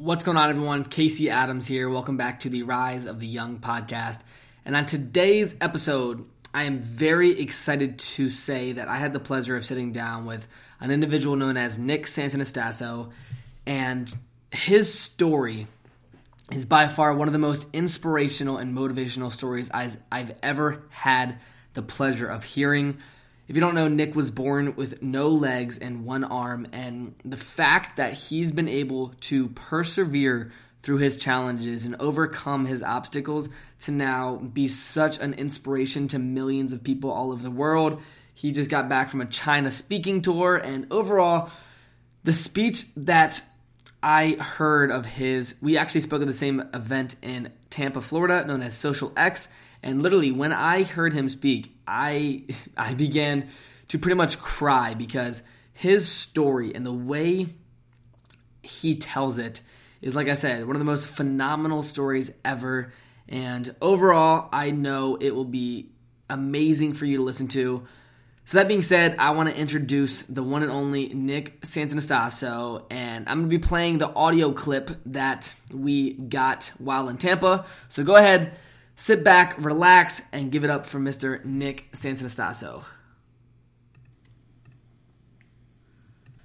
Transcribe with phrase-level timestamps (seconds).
[0.00, 0.84] What's going on, everyone?
[0.84, 1.90] Casey Adams here.
[1.90, 4.22] Welcome back to the Rise of the Young podcast.
[4.64, 9.56] And on today's episode, I am very excited to say that I had the pleasure
[9.56, 10.48] of sitting down with
[10.80, 13.10] an individual known as Nick Santonastasso,
[13.66, 14.10] and
[14.50, 15.66] his story
[16.50, 21.38] is by far one of the most inspirational and motivational stories I've ever had
[21.74, 23.02] the pleasure of hearing.
[23.50, 27.36] If you don't know, Nick was born with no legs and one arm, and the
[27.36, 30.52] fact that he's been able to persevere
[30.84, 33.48] through his challenges and overcome his obstacles
[33.80, 38.00] to now be such an inspiration to millions of people all over the world.
[38.34, 41.50] He just got back from a China speaking tour, and overall,
[42.22, 43.42] the speech that
[44.00, 48.62] I heard of his, we actually spoke at the same event in Tampa, Florida, known
[48.62, 49.48] as Social X.
[49.82, 52.44] And literally, when I heard him speak, I
[52.76, 53.48] I began
[53.88, 55.42] to pretty much cry because
[55.72, 57.48] his story and the way
[58.62, 59.62] he tells it
[60.02, 62.92] is, like I said, one of the most phenomenal stories ever.
[63.28, 65.90] And overall, I know it will be
[66.28, 67.86] amazing for you to listen to.
[68.44, 73.28] So that being said, I want to introduce the one and only Nick Santonastasso, and
[73.28, 77.66] I'm going to be playing the audio clip that we got while in Tampa.
[77.88, 78.52] So go ahead,
[79.00, 81.42] sit back, relax, and give it up for Mr.
[81.42, 82.84] Nick Santonastasso.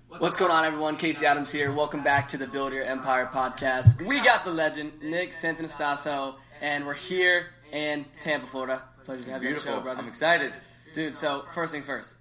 [0.07, 0.95] What's going on, everyone?
[0.95, 1.73] Casey Adams here.
[1.73, 4.07] Welcome back to the Build Your Empire podcast.
[4.07, 8.83] We got the legend, Nick Santonastasso, and we're here in Tampa, Florida.
[9.03, 10.01] Pleasure to have you on the show, brother.
[10.01, 10.53] I'm excited.
[10.93, 12.15] Dude, so first things first.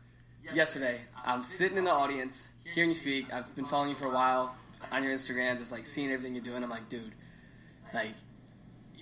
[0.52, 3.32] Yesterday, I'm sitting in the audience, hearing you speak.
[3.32, 4.56] I've been following you for a while
[4.90, 6.64] on your Instagram, just like seeing everything you're doing.
[6.64, 7.12] I'm like, dude,
[7.94, 8.14] like,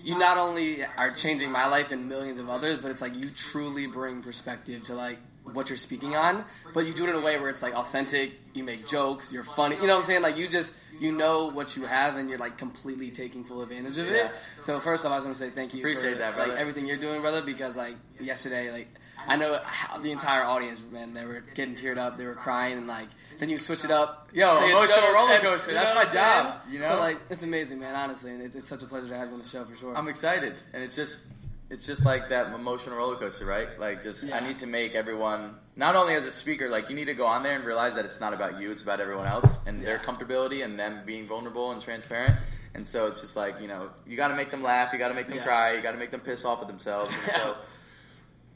[0.02, 3.28] you not only are changing my life and millions of others, but it's like you
[3.30, 6.44] truly bring perspective to like what you're speaking on.
[6.72, 8.32] But you do it in a way where it's like authentic.
[8.54, 9.32] You make jokes.
[9.32, 9.76] You're funny.
[9.76, 10.22] You know what I'm saying?
[10.22, 13.98] Like you just you know what you have, and you're like completely taking full advantage
[13.98, 14.26] of it.
[14.26, 14.32] Yeah.
[14.60, 15.80] So first off, I just want to say thank you.
[15.80, 16.52] Appreciate for, that, brother.
[16.52, 17.42] Like everything you're doing, brother.
[17.42, 18.88] Because like yesterday, like
[19.26, 19.60] I know
[20.00, 23.48] the entire audience, man, they were getting teared up, they were crying, and like then
[23.48, 24.28] you switch it up.
[24.32, 26.44] Yo, emotional roller coaster, that's my what I'm saying?
[26.44, 26.88] job, you know?
[26.88, 27.94] So like it's amazing, man.
[27.94, 29.96] Honestly, and it's, it's such a pleasure to have you on the show for sure.
[29.96, 31.32] I'm excited, and it's just
[31.70, 33.78] it's just like that emotional roller coaster, right?
[33.80, 34.36] Like, just Yeah.
[34.36, 37.24] I need to make everyone not only as a speaker, like you need to go
[37.26, 39.98] on there and realize that it's not about you; it's about everyone else and their
[39.98, 42.36] comfortability and them being vulnerable and transparent.
[42.74, 45.08] And so it's just like you know, you got to make them laugh, you got
[45.08, 45.44] to make them Yeah.
[45.44, 47.12] cry, you got to make them piss off at themselves.
[47.28, 47.56] And so.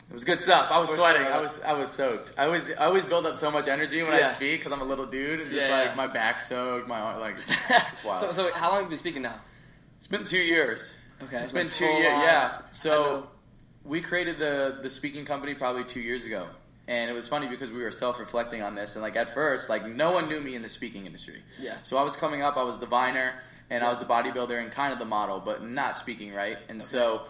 [0.09, 0.71] It was good stuff.
[0.71, 1.23] I was sweating.
[1.27, 2.33] I was I was soaked.
[2.39, 4.85] I always I always build up so much energy when I speak because I'm a
[4.85, 5.95] little dude and just Yeah, like yeah.
[5.97, 7.37] my back soaked, my arm, like
[7.71, 8.21] it's wild.
[8.21, 9.35] so, so how long have you been speaking now?
[9.99, 11.01] It's been two years.
[11.25, 12.05] Okay, It's been two years.
[12.23, 12.61] Yeah.
[12.71, 13.29] So
[13.85, 16.47] we created the the speaking company probably two years ago,
[16.87, 19.69] and it was funny because we were self reflecting on this, and like at first,
[19.69, 21.43] like no one knew me in the speaking industry.
[21.61, 21.77] Yeah.
[21.83, 22.57] So I was coming up.
[22.57, 23.35] I was the viner,
[23.71, 26.59] and I was the bodybuilder and kind of the model, but not speaking right.
[26.69, 27.23] And so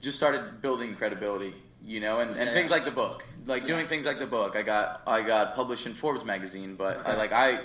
[0.00, 1.54] just started building credibility.
[1.82, 2.52] You know, and, and Yeah.
[2.52, 3.86] things like the book, like doing Yeah.
[3.86, 4.54] things like the book.
[4.56, 7.60] I got I got published in Forbes magazine, but I like I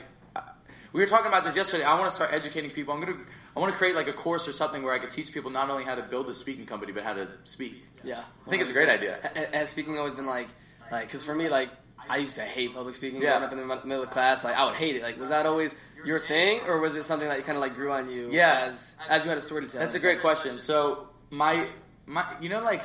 [0.94, 1.84] we were talking about this yesterday.
[1.84, 2.94] I want to start educating people.
[2.94, 3.18] I'm gonna
[3.56, 5.70] I want to create like a course or something where I could teach people not
[5.70, 7.84] only how to build a speaking company but how to speak.
[8.04, 9.20] Yeah, I think it's a great idea.
[9.22, 10.48] Ha- Has speaking always been like,
[10.92, 11.70] like, because for me, like,
[12.10, 13.32] I used to hate public speaking Yeah.
[13.32, 14.44] growing up in the middle of class.
[14.44, 15.02] Like, I would hate it.
[15.02, 15.76] Like, was that always
[16.06, 18.30] your thing, or was it something that kind of like grew on you?
[18.32, 18.62] Yeah.
[18.68, 19.82] as as you had a story to tell.
[19.82, 20.60] That's a great question.
[20.62, 21.68] So my
[22.06, 22.84] my you know like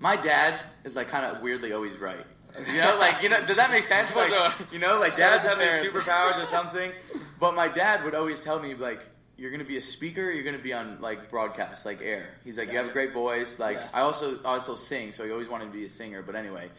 [0.00, 2.24] my dad is like kind of weirdly always right.
[2.72, 4.16] You know, like you know, does that make sense?
[4.16, 4.32] Like,
[4.72, 6.92] you know, like dads have these superpowers or something.
[7.38, 9.06] But my dad would always tell me like,
[9.36, 10.30] "You're gonna be a speaker.
[10.30, 13.58] You're gonna be on like broadcast, like air." He's like, "You have a great voice."
[13.58, 16.22] Like I also I also sing, so he always wanted to be a singer.
[16.22, 16.70] But anyway,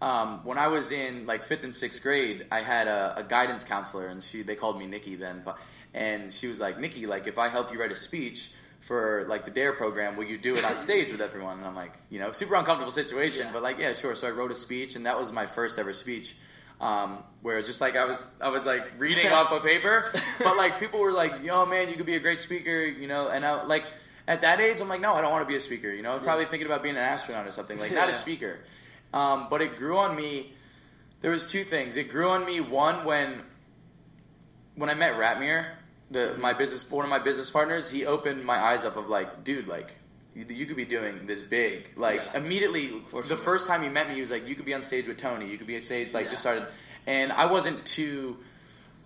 [0.00, 3.62] um, when I was in like fifth and sixth grade, I had a, a guidance
[3.62, 5.44] counselor, and she they called me Nikki then,
[5.92, 9.44] and she was like, Nikki, like if I help you write a speech for like
[9.44, 11.58] the Dare program, will you do it on stage with everyone?
[11.58, 13.52] And I'm like, you know, super uncomfortable situation, Yeah.
[13.52, 14.14] but like, yeah, sure.
[14.14, 16.36] So I wrote a speech, and that was my first ever speech.
[16.80, 20.10] Um, where it's just like I was, I was like reading off a paper,
[20.42, 23.28] but like people were like, "Yo, man, you could be a great speaker," you know.
[23.28, 23.84] And I like
[24.26, 25.90] at that age, I'm like, no, I don't want to be a speaker.
[25.92, 28.14] You know, I'm probably thinking about being an astronaut or something, like not Yeah.
[28.14, 28.60] a speaker.
[29.12, 30.54] Um, but it grew on me.
[31.20, 31.98] There was two things.
[31.98, 32.60] It grew on me.
[32.62, 33.42] One when
[34.74, 35.66] when I met Ratmir,
[36.10, 39.44] the my business one of my business partners, he opened my eyes up of like,
[39.44, 39.96] dude, like
[40.34, 41.90] you, you could be doing this big.
[41.96, 42.38] Like Yeah.
[42.38, 45.06] immediately, the first time he met me, he was like, you could be on stage
[45.06, 45.48] with Tony.
[45.48, 46.12] You could be on stage.
[46.12, 46.30] Like Yeah.
[46.30, 46.66] just started,
[47.06, 48.38] and I wasn't too.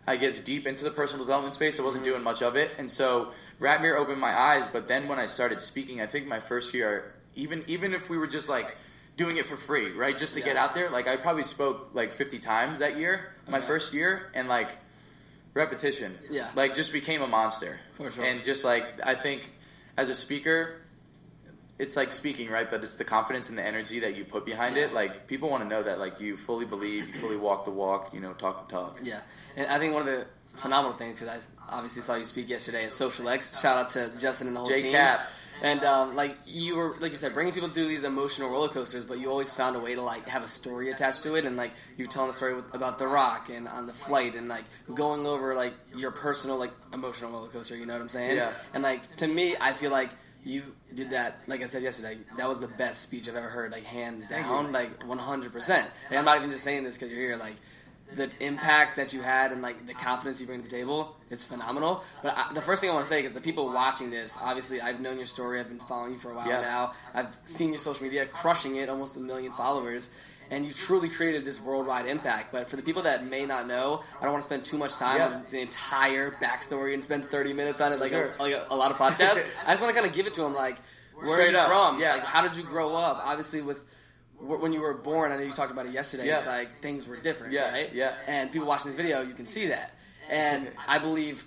[0.07, 1.81] I guess deep into the personal development space.
[1.81, 2.13] I wasn't Mm-hmm.
[2.13, 4.69] doing much of it, and so Ratmir opened my eyes.
[4.69, 8.19] But then when I started speaking, I think my first year, even even if we
[8.19, 8.77] were just like
[9.17, 12.13] doing it for free, right, just to get out there, like I probably spoke like
[12.13, 13.67] fifty times that year, my Okay.
[13.67, 14.77] first year, and like
[15.55, 16.51] repetition, Yeah.
[16.55, 17.81] like just became a monster.
[17.95, 18.25] For sure.
[18.25, 19.53] And just like I think
[19.97, 20.81] as a speaker,
[21.79, 22.71] it's like speaking, right?
[22.71, 24.93] But it's the confidence and the energy that you put behind it.
[24.93, 28.13] Like people want to know that like you fully believe, you fully walk the walk,
[28.13, 28.99] you know, talk the talk.
[29.03, 29.21] Yeah,
[29.57, 32.85] and I think one of the phenomenal things because I obviously saw you speak yesterday
[32.85, 33.61] at Social X.
[33.61, 34.93] Shout out to Justin and the whole J team.
[35.65, 39.07] And um, like you were, like you said, bringing people through these emotional roller coasters,
[39.07, 41.57] but you always found a way to like have a story attached to it, and
[41.57, 44.65] like you telling the story with, about the Rock and on the flight, and like
[44.93, 47.77] going over like your personal like emotional roller coaster.
[47.77, 48.37] You know what I'm saying?
[48.37, 48.53] Yeah.
[48.75, 50.11] And like to me, I feel like
[50.45, 51.39] you did that.
[51.47, 53.73] Like I said yesterday, that was the best speech I've ever heard.
[53.73, 55.51] Like hands down, like 100.
[55.51, 57.39] percent And I'm not even just saying this because you're here.
[57.39, 57.57] Like
[58.17, 61.45] the impact that you had and like the confidence you bring to the table is
[61.45, 62.03] phenomenal.
[62.23, 64.37] But I, the first thing I want to say is the people watching this.
[64.41, 65.61] Obviously, I've known your story.
[65.61, 66.61] I've been following you for a while Yeah.
[66.61, 66.93] now.
[67.15, 70.11] I've seen your social media crushing it, almost a million followers.
[70.51, 72.53] And you truly created this worldwide impact.
[72.53, 74.97] But for the people that may not know, I don't want to spend too much
[74.97, 75.27] time Yeah.
[75.37, 78.35] on the entire backstory and spend 30 minutes on it like, Sure.
[78.39, 79.43] a, like a, a lot of podcasts.
[79.67, 80.77] I just want to kind of give it to them like,
[81.15, 81.99] where are you up, from?
[82.01, 82.15] yeah.
[82.17, 83.23] Like, how did you grow up?
[83.25, 83.85] Obviously, with
[84.45, 86.27] when you were born, I know you talked about it yesterday.
[86.27, 86.39] Yeah.
[86.39, 87.93] It's like things were different, Yeah, right?
[87.93, 88.15] yeah.
[88.27, 89.95] And people watching this video, you can see that.
[90.29, 91.47] And I believe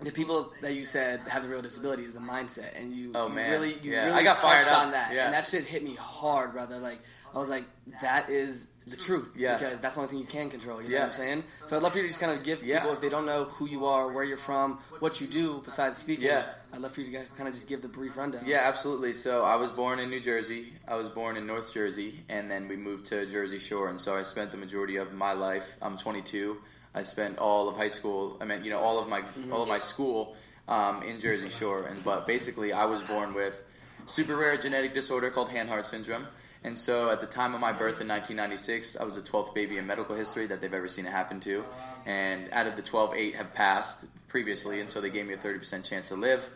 [0.00, 3.28] the people that you said have the real disability is the mindset, and you, Oh,
[3.28, 4.06] you really, you Yeah.
[4.06, 5.26] really I got touched fired on that, Yeah.
[5.26, 6.78] and that shit hit me hard, brother.
[6.78, 7.00] Like
[7.34, 7.64] I was like,
[8.00, 9.56] that is the truth, Yeah.
[9.56, 10.82] because that's the only thing you can control.
[10.82, 11.00] You know Yeah.
[11.02, 11.44] what I'm saying?
[11.66, 12.80] So I'd love for you to just kind of give Yeah.
[12.80, 15.98] people, if they don't know who you are, where you're from, what you do besides
[15.98, 16.26] speaking.
[16.26, 16.46] Yeah.
[16.72, 18.42] I'd love for you to kind of just give the brief rundown.
[18.44, 19.12] Yeah, absolutely.
[19.12, 20.72] So I was born in New Jersey.
[20.86, 23.88] I was born in North Jersey, and then we moved to Jersey Shore.
[23.88, 25.76] And so I spent the majority of my life.
[25.80, 26.58] I'm 22.
[26.94, 28.36] I spent all of high school.
[28.40, 29.22] I mean, you know, all of my
[29.52, 30.36] all of my school
[30.68, 31.84] um, in Jersey Shore.
[31.84, 33.62] And but basically, I was born with
[34.06, 36.26] super rare genetic disorder called Hanhart syndrome.
[36.62, 39.78] And so at the time of my birth in 1996, I was the 12th baby
[39.78, 41.64] in medical history that they've ever seen it happen to.
[42.04, 45.38] And out of the 12, eight have passed previously, and so they gave me a
[45.38, 46.50] 30% chance to live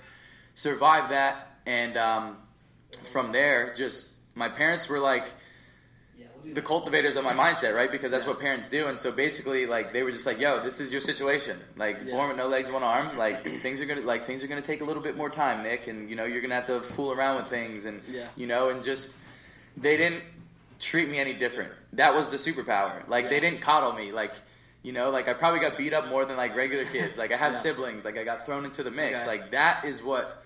[0.57, 2.37] survived that, and um,
[3.03, 5.27] from there, just my parents were like
[6.53, 7.91] the cultivators of my mindset, right?
[7.91, 8.87] Because that's what parents do.
[8.87, 11.59] And so basically, like they were just like, "Yo, this is your situation.
[11.77, 12.13] Like Yeah.
[12.15, 13.17] born with no legs, one arm.
[13.19, 15.89] Like things are gonna like things are gonna take a little bit more time, Nick.
[15.89, 18.27] And you know you're gonna have to fool around with things, and Yeah.
[18.37, 19.17] you know, and just
[19.77, 20.23] they didn't
[20.79, 21.73] treat me any different.
[21.95, 23.07] That was the superpower.
[23.09, 24.13] Like they didn't coddle me.
[24.13, 24.35] Like
[24.83, 27.17] you know, like I probably got beat up more than like regular kids.
[27.19, 27.59] Like I have Yeah.
[27.59, 28.05] siblings.
[28.05, 29.23] Like I got thrown into the mix.
[29.23, 29.31] Okay.
[29.31, 30.43] Like that is what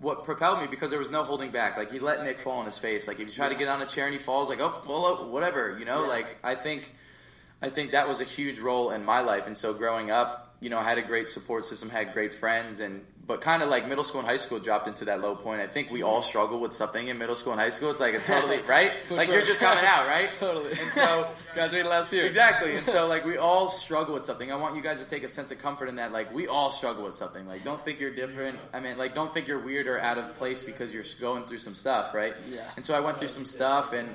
[0.00, 1.76] what propelled me because there was no holding back.
[1.76, 3.08] Like he let Nick fall on his face.
[3.08, 5.18] Like if you try to get on a chair and he falls, like oh well,
[5.20, 5.76] oh, whatever.
[5.78, 6.08] You know, Yeah.
[6.08, 6.92] like I think
[7.62, 9.46] I think that was a huge role in my life.
[9.46, 12.80] And so growing up, you know, I had a great support system, had great friends,
[12.80, 15.60] and but kind of like middle school and high school dropped into that low point.
[15.60, 17.90] I think we all struggle with something in middle school and high school.
[17.90, 19.36] It's like a totally right, like sure.
[19.36, 20.32] you're just coming out, right?
[20.44, 20.70] Totally.
[20.70, 22.26] And so graduated last year.
[22.26, 22.76] Exactly.
[22.76, 24.50] And so like we all struggle with something.
[24.50, 26.12] I want you guys to take a sense of comfort in that.
[26.12, 27.46] Like we all struggle with something.
[27.46, 28.58] Like don't think you're different.
[28.72, 31.58] I mean, like don't think you're weird or out of place because you're going through
[31.58, 32.34] some stuff, right?
[32.50, 32.68] Yeah.
[32.76, 34.08] And so I went through some stuff and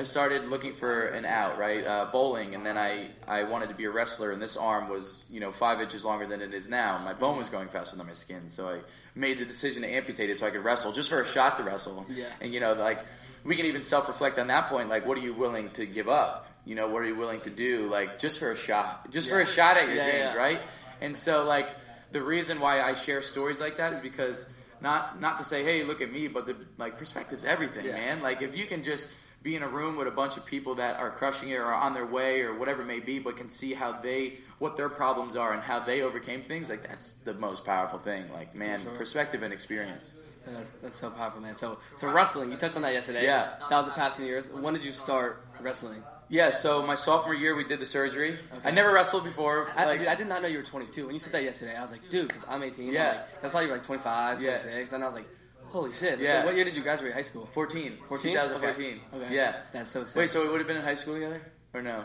[0.00, 1.86] I started looking for an out, right?
[1.86, 5.26] Uh, bowling, and then I, I wanted to be a wrestler, and this arm was,
[5.30, 6.96] you know, five inches longer than it is now.
[7.04, 8.78] My bone was growing faster than my skin, so I
[9.14, 11.64] made the decision to amputate it so I could wrestle, just for a shot to
[11.64, 12.06] wrestle.
[12.08, 12.24] Yeah.
[12.40, 13.04] And you know, like
[13.44, 14.88] we can even self-reflect on that point.
[14.88, 16.46] Like, what are you willing to give up?
[16.64, 17.86] You know, what are you willing to do?
[17.90, 20.42] Like, just for a shot, just for a shot at your Yeah, dreams, yeah.
[20.42, 20.62] right?
[21.02, 21.76] And so, like,
[22.10, 25.84] the reason why I share stories like that is because not not to say, hey,
[25.84, 27.92] look at me, but the like perspective's everything, Yeah.
[27.92, 28.22] man.
[28.22, 29.10] Like, if you can just
[29.42, 31.94] be in a room with a bunch of people that are crushing it or on
[31.94, 35.34] their way or whatever it may be, but can see how they what their problems
[35.36, 38.30] are and how they overcame things, like that's the most powerful thing.
[38.32, 38.92] Like, man, Sure.
[38.92, 40.14] perspective and experience.
[40.46, 41.56] Yeah, That's, that's so powerful, man.
[41.56, 42.50] So, so wrestling.
[42.50, 43.24] You touched on that yesterday.
[43.24, 43.54] Yeah.
[43.70, 44.50] That was the past few years.
[44.50, 46.02] When did you start wrestling?
[46.28, 48.38] yeah, so my sophomore year we did the surgery.
[48.64, 49.70] I never wrestled before.
[49.74, 51.06] I, like- dude, I did not know you were 22.
[51.06, 52.88] When you said that yesterday, I was like, dude, because I'm 18.
[52.88, 53.08] I'm Yeah.
[53.32, 54.58] like, I thought you were like 25, Yeah.
[54.58, 54.92] 26.
[54.92, 55.28] And I was like,
[55.70, 56.18] holy shit.
[56.20, 56.40] Yeah.
[56.40, 57.46] So what year did you graduate high school?
[57.46, 57.98] 14.
[58.08, 58.32] 14?
[58.32, 58.86] 2014.
[59.14, 59.24] Okay.
[59.24, 59.34] Okay.
[59.34, 59.62] Yeah.
[59.72, 60.16] That's so sick.
[60.18, 61.40] Wait, so we would have been in high school together?
[61.74, 62.04] Or no?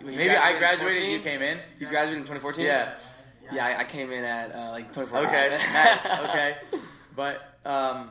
[0.00, 1.10] You Maybe I graduated 14?
[1.10, 1.58] you came in?
[1.78, 2.64] You graduated in 2014?
[2.64, 2.94] Yeah.
[3.52, 5.28] Yeah, I, I came in at uh, like 2014.
[5.28, 6.20] Okay, nice.
[6.30, 6.56] Okay.
[7.14, 8.10] But, um,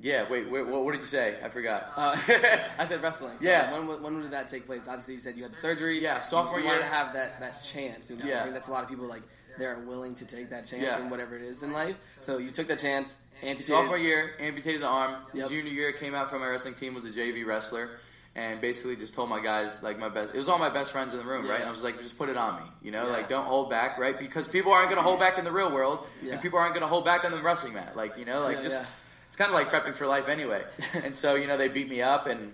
[0.00, 1.38] yeah, wait, wait what, what did you say?
[1.42, 1.92] I forgot.
[1.96, 2.16] Uh,
[2.78, 3.36] I said wrestling.
[3.36, 3.70] So Yeah.
[3.72, 4.88] When, when did that take place?
[4.88, 6.02] Obviously, you said you had the surgery.
[6.02, 6.88] Yeah, sophomore you, you wanted year.
[6.88, 8.10] to have that, that chance.
[8.10, 8.40] You know, Yeah.
[8.40, 9.22] I think that's a lot of people like
[9.60, 10.98] they're willing to take that chance Yeah.
[11.00, 11.98] in whatever it is in life.
[12.20, 13.18] So you took that chance.
[13.42, 13.66] Amputated.
[13.66, 15.16] Sophomore year, amputated the arm.
[15.34, 15.48] Yep.
[15.48, 17.90] Junior year, came out from my wrestling team, was a JV wrestler,
[18.34, 21.14] and basically just told my guys, like my best, it was all my best friends
[21.14, 21.52] in the room, Yeah.
[21.52, 21.60] right?
[21.60, 23.12] And I was like, just put it on me, you know, Yeah.
[23.12, 24.18] like don't hold back, right?
[24.18, 27.04] Because people aren't gonna hold back in the real world, and people aren't gonna hold
[27.04, 28.82] back on the wrestling mat, like you know, like just
[29.28, 30.64] it's kind of like prepping for life anyway.
[31.04, 32.52] and so you know, they beat me up, and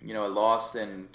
[0.00, 1.08] you know, I lost, and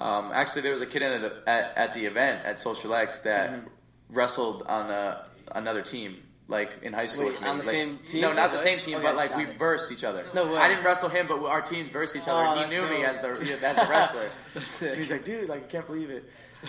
[0.00, 3.20] um, actually there was a kid in it at, at the event at Social X
[3.20, 3.68] that Mm-hmm.
[4.10, 6.22] Wrestled on a, another team.
[6.50, 8.22] Like in high school, Wait, on the Like- same team?
[8.22, 9.58] No, not the same team, Okay, but like we it.
[9.58, 10.24] versed each other.
[10.32, 10.56] No way.
[10.58, 12.42] I didn't wrestle him, but our teams versed each other.
[12.42, 14.30] Oh, he knew me as the as the wrestler.
[14.96, 16.24] He's like, dude, like I can't believe it.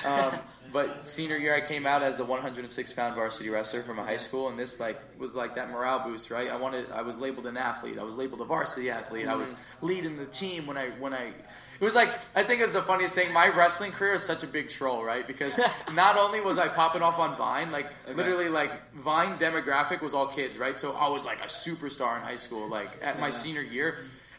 [0.06, 0.34] Um,
[0.72, 4.18] but senior year, I came out as the 106 pound varsity wrestler from a high
[4.18, 6.50] school, and this like was like that morale boost, right?
[6.50, 7.98] I wanted, I was labeled an athlete.
[7.98, 9.28] I was labeled a varsity athlete.
[9.28, 9.86] I was Mm-hmm.
[9.88, 11.32] leading the team when I when I.
[11.80, 13.34] It was like I think it's the funniest thing.
[13.34, 15.26] My wrestling career is such a big troll, right?
[15.26, 15.60] Because
[15.96, 20.28] not only was I popping off on Vine, like literally, like Vine demographic was all
[20.28, 20.78] kids, right?
[20.78, 23.98] So I was like a superstar in high school, like at my senior year,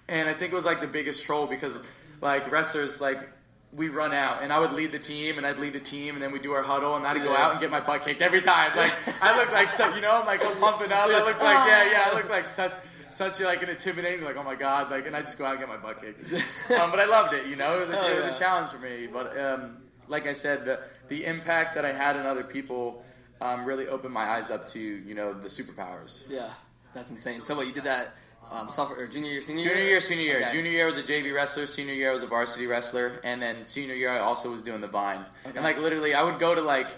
[0.08, 1.76] and I think it was like the biggest troll because
[2.20, 3.28] like wrestlers like
[3.72, 6.22] we run out and I would lead the team and I'd lead the team and
[6.22, 8.40] then we do our huddle and I'd go out and get my butt kicked every
[8.40, 8.76] time.
[8.76, 11.08] Like I look like so you know I'm like I'm pumping up.
[11.08, 12.72] I look like yeah yeah I look like such
[13.10, 15.60] such like an intimidating like oh my god like and I just go out and
[15.60, 16.20] get my butt kicked.
[16.80, 17.46] Um, but I loved it.
[17.46, 18.34] You know it was a, Oh, it was yeah.
[18.34, 19.06] a challenge for me.
[19.06, 19.76] But um,
[20.08, 23.04] like I said the the impact that I had on other people
[23.40, 26.24] um, really opened my eyes up to you know the superpowers.
[26.28, 26.50] Yeah,
[26.92, 27.42] that's insane.
[27.42, 28.14] So what you did that
[28.50, 29.70] um, sophomore or junior year, senior year?
[29.72, 30.42] Junior year, senior year.
[30.42, 30.52] Okay.
[30.52, 31.66] Junior year was a JV wrestler.
[31.66, 34.80] Senior year I was a varsity wrestler, and then senior year I also was doing
[34.80, 35.24] the vine.
[35.46, 35.56] Okay.
[35.56, 36.88] And like literally, I would go to like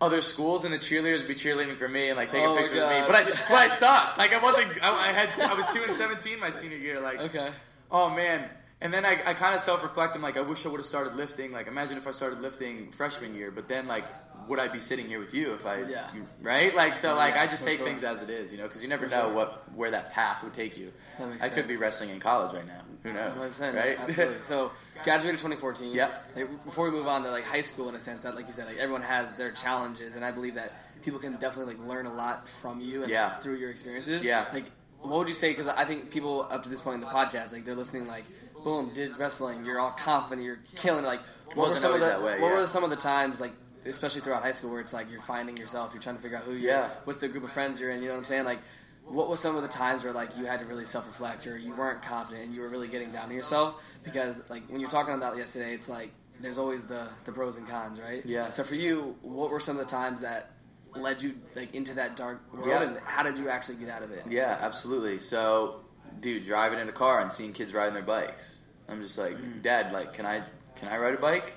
[0.00, 2.74] other schools, and the cheerleaders would be cheerleading for me and like taking Oh pictures
[2.74, 3.04] with me.
[3.06, 4.18] But I, but I sucked.
[4.18, 4.82] Like I wasn't.
[4.82, 5.50] I, I had.
[5.50, 7.00] I was two and seventeen my senior year.
[7.00, 7.50] Like Okay.
[7.90, 8.48] oh man.
[8.80, 10.14] And then I, I kind of self reflect.
[10.14, 11.52] I'm like, I wish I would have started lifting.
[11.52, 13.50] Like, imagine if I started lifting freshman year.
[13.50, 14.04] But then, like,
[14.48, 16.10] would I be sitting here with you if I, Yeah.
[16.42, 16.74] right?
[16.74, 17.86] Like, so, like, Yeah, I just take sure.
[17.86, 19.32] things as it is, you know, because you never For know sure.
[19.34, 20.92] what where that path would take you.
[21.40, 22.80] I could be wrestling in college right now.
[23.02, 23.36] Who knows?
[23.36, 23.98] 100%, right?
[23.98, 24.40] Absolutely.
[24.42, 24.72] So
[25.04, 25.92] graduated 2014.
[25.92, 26.10] Yeah.
[26.34, 28.52] Like, before we move on to like high school, in a sense, that like you
[28.52, 30.72] said, like everyone has their challenges, and I believe that
[31.02, 33.30] people can definitely like learn a lot from you and Yeah.
[33.36, 34.24] through your experiences.
[34.24, 34.46] Yeah.
[34.52, 34.70] Like,
[35.00, 35.50] what would you say?
[35.50, 38.24] Because I think people up to this point in the podcast, like they're listening, like,
[38.64, 41.04] boom, did wrestling, you're all confident, you're killing.
[41.04, 43.38] Like, what were Wasn't some of the that way, what were some of the times
[43.38, 43.52] like?
[43.86, 46.44] Especially throughout high school, where it's like you're finding yourself, you're trying to figure out
[46.44, 46.88] who you're, Yeah.
[47.04, 48.00] what's the group of friends you're in.
[48.02, 48.44] You know what I'm saying?
[48.44, 48.60] Like,
[49.06, 51.58] what was some of the times where like you had to really self reflect or
[51.58, 53.82] you weren't confident and you were really getting down to yourself?
[54.02, 56.10] Because like when you're talking about yesterday, it's like
[56.40, 58.22] there's always the the pros and cons, right?
[58.24, 58.50] Yeah.
[58.50, 60.52] So for you, what were some of the times that
[60.94, 62.82] led you like into that dark world, Yeah.
[62.82, 64.24] and how did you actually get out of it?
[64.28, 65.18] Yeah, absolutely.
[65.18, 65.80] So,
[66.20, 69.60] dude, driving in a car and seeing kids riding their bikes, I'm just like, Mm.
[69.62, 70.42] Dad, like, can I
[70.76, 71.52] can I ride a bike?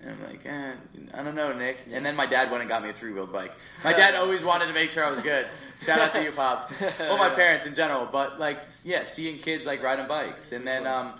[0.00, 0.72] And I'm like, eh,
[1.14, 1.78] I don't know, Nick.
[1.92, 3.52] And then my dad went and got me a three wheeled bike.
[3.84, 5.46] My dad always wanted to make sure I was good.
[5.82, 6.80] Shout out to you, pops.
[7.00, 10.86] Well, my parents in general, but like, yeah, seeing kids like riding bikes, and then
[10.86, 11.14] um,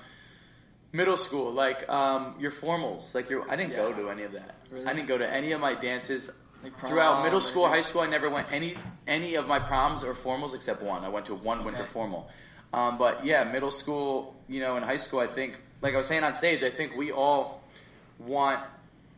[0.92, 3.50] middle school, like um, your formals, like your.
[3.50, 4.54] I didn't go to any of that.
[4.70, 4.86] Really?
[4.86, 6.30] I didn't go to any of my dances.
[6.62, 10.02] Like prom Throughout middle school, high school, I never went any any of my proms
[10.02, 11.04] or formals except one.
[11.04, 11.88] I went to one winter Okay.
[11.88, 12.28] formal.
[12.72, 16.06] Um, but yeah, middle school, you know, and high school, I think, like I was
[16.06, 17.57] saying on stage, I think we all
[18.18, 18.60] want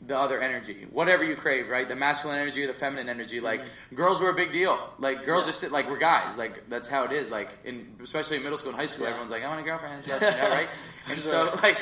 [0.07, 1.87] the other energy, whatever you crave, right?
[1.87, 3.39] The masculine energy or the feminine energy.
[3.41, 3.61] Like
[3.95, 4.79] girls were a big deal.
[4.99, 5.65] Like girls Mm-hmm.
[5.67, 5.69] Yeah.
[5.69, 6.39] are like we're guys.
[6.39, 7.31] Like that's how it is.
[7.31, 9.11] Like in especially in middle school and high school, Yeah.
[9.11, 10.69] everyone's like, I want a girlfriend, and stuff, you know, right?
[11.11, 11.79] and so like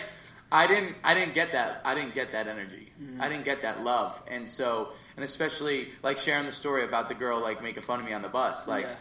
[0.51, 2.93] I didn't I didn't get that I didn't get that energy.
[3.01, 3.21] Mm-hmm.
[3.23, 4.21] I didn't get that love.
[4.29, 8.07] And so and especially like sharing the story about the girl like making fun of
[8.07, 8.67] me on the bus.
[8.67, 8.95] Like Yeah.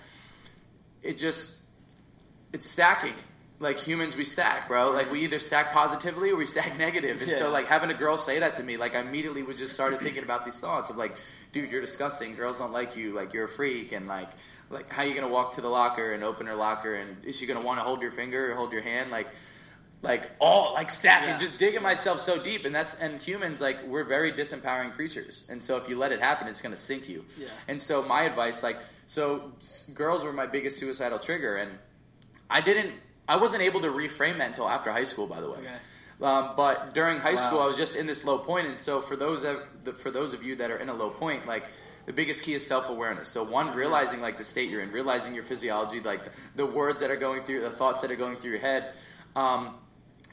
[1.09, 1.63] it just
[2.53, 3.15] it's stacking.
[3.59, 4.91] Like humans, we stack, bro.
[4.91, 7.21] Like we either stack positively or we stack negative.
[7.23, 9.73] And so, like having a girl say that to me, like I immediately was just
[9.73, 11.17] started thinking about these thoughts of like,
[11.51, 12.35] dude, you're disgusting.
[12.35, 13.13] Girls don't like you.
[13.15, 13.93] Like you're a freak.
[13.93, 14.29] And like,
[14.69, 16.93] like how you gonna walk to the locker and open her locker?
[16.93, 19.09] And is she gonna want to hold your finger or hold your hand?
[19.09, 19.29] Like,
[20.03, 21.37] like all like stacking, Yeah.
[21.39, 22.63] just digging myself so deep.
[22.65, 25.49] And that's and humans like we're very disempowering creatures.
[25.49, 27.25] And so if you let it happen, it's gonna sink you.
[27.39, 27.47] Yeah.
[27.67, 31.79] And so my advice, like, so s- girls were my biggest suicidal trigger, and
[32.51, 32.91] I didn't,
[33.27, 35.27] I wasn't able to reframe that until after high school.
[35.27, 35.77] By the way, Okay.
[36.19, 39.15] Um, but during high school, I was just in this low point, and so for
[39.15, 39.61] those of,
[39.97, 41.67] for those of you that are in a low point, like
[42.07, 43.27] the biggest key is self awareness.
[43.29, 46.21] So one, realizing like the state you're in, realizing your physiology, like
[46.55, 48.93] the words that are going through, the thoughts that are going through your head.
[49.35, 49.75] Um,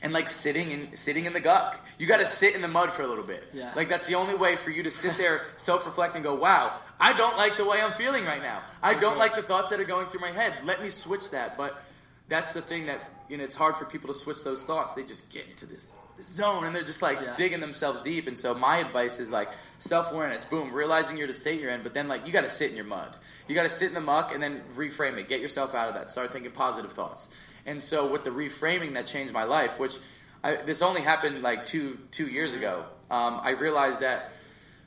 [0.02, 1.84] and like sitting in sitting in the guck.
[1.98, 3.44] You got to sit in the mud for a little bit.
[3.54, 3.72] Yeah.
[3.74, 6.74] Like that's the only way for you to sit there, self reflect, and go, "Wow,
[7.00, 8.62] I don't like the way I'm feeling right now.
[8.82, 10.54] I don't like the thoughts that are going through my head.
[10.64, 11.82] Let me switch that." But
[12.28, 14.94] that's the thing that you know it's hard for people to switch those thoughts.
[14.94, 17.34] They just get into this, this zone and they're just like Yeah.
[17.36, 18.26] digging themselves deep.
[18.26, 20.44] And so my advice is like self awareness.
[20.44, 22.76] Boom, realizing you're the state you're in, but then like you got to sit in
[22.76, 23.16] your mud.
[23.48, 25.28] You got to sit in the muck and then reframe it.
[25.28, 26.10] Get yourself out of that.
[26.10, 27.34] Start thinking positive thoughts.
[27.66, 29.96] And so with the reframing that changed my life, which
[30.42, 32.84] I, this only happened like two two years ago.
[33.10, 34.30] Um, I realized that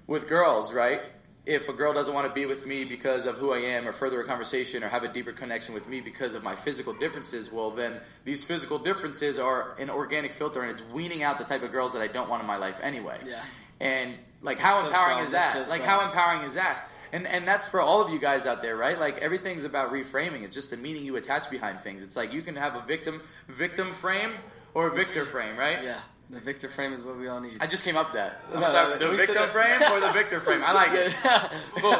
[0.06, 1.02] with girls, right?
[1.48, 3.94] If a girl doesn't want to be with me because of who I am, or
[3.94, 7.52] further a conversation, or have a deeper connection with me because of my physical differences,
[7.52, 11.64] well, then these physical differences are an organic filter, and it's weaning out the type
[11.64, 13.18] of girls that I don't want in my life anyway.
[13.26, 13.42] Yeah.
[13.80, 15.26] And like, how So empowering strong.
[15.26, 15.54] is that?
[15.54, 16.00] so like, strong.
[16.02, 16.90] how empowering is that?
[17.14, 19.00] And and that's for all of you guys out there, right?
[19.00, 20.44] Like everything's about reframing.
[20.44, 22.04] It's just the meaning you attach behind things.
[22.04, 24.34] It's like you can have a victim victim frame
[24.74, 25.82] or a victor frame, right?
[25.82, 27.58] Yeah, the Victor frame is what we all need.
[27.62, 28.42] I just came up with that.
[28.54, 30.62] I'm No, sorry, no, the Victor that- frame or the victor frame?
[30.66, 31.16] I like it.
[31.82, 31.96] Boom,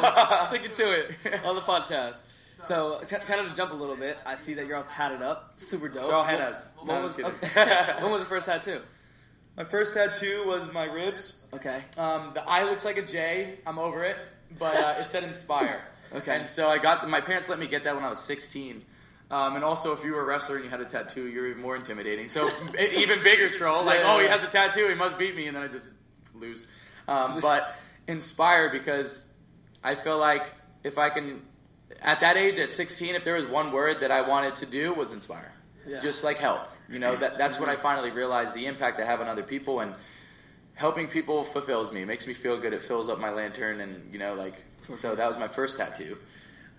[0.48, 2.18] sticking to it on the podcast.
[2.62, 5.22] So, t- kind of to jump a little bit, I see that you're all tatted
[5.22, 6.08] up, super dope.
[6.08, 6.76] They're all hennas.
[6.78, 7.92] When, No, I'm was, just okay.
[8.02, 8.80] when was the first tattoo?
[9.56, 11.46] My first tattoo was my ribs.
[11.54, 11.80] Okay.
[11.96, 13.58] Um, the eye looks like a J.
[13.66, 14.16] I'm over it,
[14.58, 15.82] but uh, it said inspire.
[16.10, 16.36] Okay.
[16.38, 18.82] And so I got the, my parents let me get that when I was 16.
[19.30, 21.60] Um, and also, if you were a wrestler and you had a tattoo, you're even
[21.60, 22.28] more intimidating.
[22.30, 22.48] So
[22.80, 25.56] even bigger troll, like, Yeah, oh, he has a tattoo, he must beat me, and
[25.56, 25.88] then I just
[26.34, 26.66] lose.
[27.06, 29.34] Um, but inspire because
[29.84, 31.42] I feel like if I can,
[32.00, 34.94] at that age, at 16, if there was one word that I wanted to do
[34.94, 35.52] was inspire,
[35.86, 36.00] Yeah.
[36.00, 36.66] just like help.
[36.88, 39.80] You know, that, that's when I finally realized the impact I have on other people
[39.80, 39.94] and
[40.72, 42.00] helping people fulfills me.
[42.00, 42.72] It makes me feel good.
[42.72, 45.14] It fills up my lantern, and you know, like so.
[45.14, 46.16] That was my first tattoo,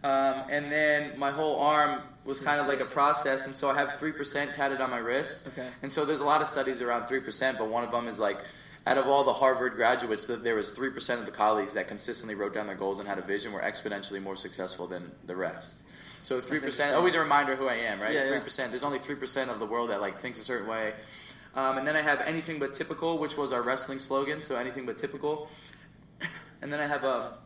[0.03, 3.75] um, and then my whole arm was kind of like a process, and so I
[3.75, 5.47] have three percent tatted on my wrist.
[5.49, 5.67] Okay.
[5.81, 8.19] And so there's a lot of studies around three percent, but one of them is
[8.19, 8.43] like.
[8.87, 12.33] Out of all the Harvard graduates, there was three percent of the colleagues that consistently
[12.33, 15.85] wrote down their goals and had a vision were exponentially more successful than the rest.
[16.23, 18.13] So three percent, always a reminder who I am, right?
[18.13, 18.43] Yeah, Three yeah.
[18.43, 18.71] percent.
[18.71, 20.93] There's only three percent of the world that like thinks a certain way.
[21.55, 24.41] Um, and then I have anything but typical, which was our wrestling slogan.
[24.41, 25.49] So anything but typical.
[26.61, 27.37] And then I have a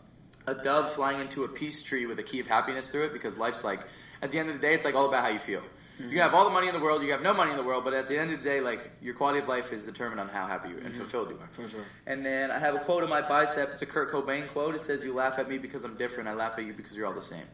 [0.48, 3.38] a dove flying into a peace tree with a key of happiness through it because
[3.38, 3.82] life's like
[4.22, 5.62] at the end of the day it's like all about how you feel.
[5.62, 6.04] Mm-hmm.
[6.04, 7.64] You can have all the money in the world, you have no money in the
[7.64, 10.20] world, but at the end of the day, like your quality of life is determined
[10.20, 10.96] on how happy you and mm-hmm.
[10.96, 11.48] fulfilled you are.
[11.52, 11.86] For sure.
[12.08, 13.70] And then I have a quote on my bicep.
[13.72, 14.76] It's a Kurt Cobain quote.
[14.76, 16.30] It says, "You laugh at me because I'm different.
[16.30, 17.46] I laugh at you because you're all the same."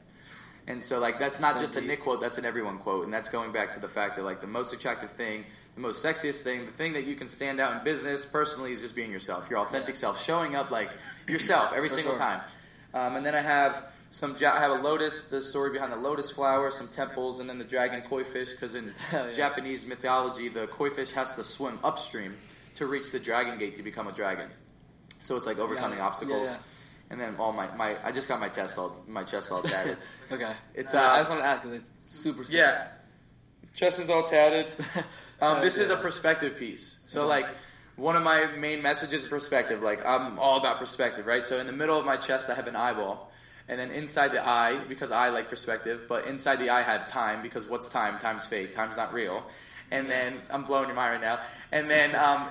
[0.67, 1.81] And so, like, that's not So just a.
[1.81, 2.21] Nick quote.
[2.21, 3.03] That's an everyone quote.
[3.03, 6.05] And that's going back to the fact that, like, the most attractive thing, the most
[6.05, 9.11] sexiest thing, the thing that you can stand out in business personally is just being
[9.11, 10.91] yourself, your authentic self, showing up like
[11.27, 12.19] yourself every For single sure.
[12.19, 12.41] time.
[12.93, 14.35] Um, and then I have some.
[14.39, 15.29] Ja- I have a lotus.
[15.29, 18.51] The story behind the lotus flower, some temples, and then the dragon koi fish.
[18.53, 19.31] Because in yeah.
[19.31, 22.35] Japanese mythology, the koi fish has to swim upstream
[22.75, 24.49] to reach the dragon gate to become a dragon.
[25.21, 26.53] So it's like overcoming Yeah, obstacles.
[26.53, 26.57] yeah.
[27.11, 29.97] And then all my, my I just got my chest all my chest all tatted.
[30.31, 30.53] Okay.
[30.75, 32.43] It's, Uh, I just want to ask because it's super.
[32.43, 32.55] sick.
[32.55, 32.87] yeah,
[33.73, 34.67] chest is all tatted.
[35.41, 37.05] Um, this is a perspective piece.
[37.07, 37.47] So like
[37.99, 39.81] one of my main messages is perspective.
[39.81, 41.45] Like I'm all about perspective, right?
[41.45, 43.31] So in the middle of my chest I have an eyeball.
[43.67, 47.05] And then inside the eye, because I like perspective, but inside the eye I have
[47.07, 48.17] time because what's time?
[48.17, 48.73] Time's fake.
[48.73, 49.43] Time's not real.
[49.91, 51.39] And then I'm blowing your mind right now.
[51.71, 52.47] And then um,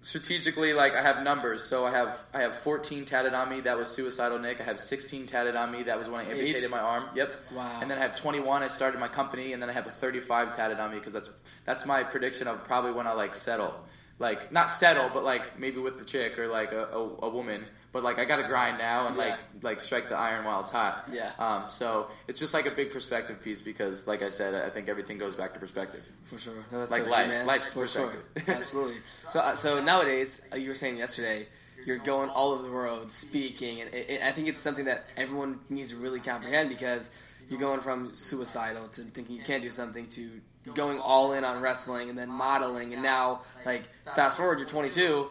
[0.00, 1.62] strategically, like I have numbers.
[1.62, 3.60] So I have I have 14 tatted on me.
[3.60, 4.60] That was suicidal, Nick.
[4.60, 5.82] I have 16 tatted on me.
[5.84, 7.06] That was when I amputated my arm.
[7.14, 7.34] Yep.
[7.54, 7.78] Wow.
[7.80, 8.62] And then I have 21.
[8.62, 11.30] I started my company, and then I have a 35 tatted on me because that's
[11.64, 13.74] that's my prediction of probably when I like settle.
[14.18, 17.64] Like not settle, but like maybe with the chick or like a, a, a woman.
[17.92, 19.36] But like I got to grind now and like Yeah.
[19.62, 21.06] like strike the iron while it's hot.
[21.12, 21.32] Yeah.
[21.38, 24.88] Um, so it's just like a big perspective piece because, like I said, I think
[24.88, 26.10] everything goes back to perspective.
[26.22, 26.54] For sure.
[26.72, 27.28] No, that's Like so life.
[27.28, 27.46] man.
[27.46, 28.14] Life's For sure.
[28.48, 28.96] Absolutely.
[29.28, 31.46] So, uh, so nowadays, uh, you were saying yesterday,
[31.84, 35.06] you're going all over the world speaking, and it, it, I think it's something that
[35.18, 37.10] everyone needs to really comprehend because
[37.50, 40.40] you're going from suicidal to thinking you can't do something to
[40.74, 45.28] going all in on wrestling and then modeling, and now like fast forward, you're 22,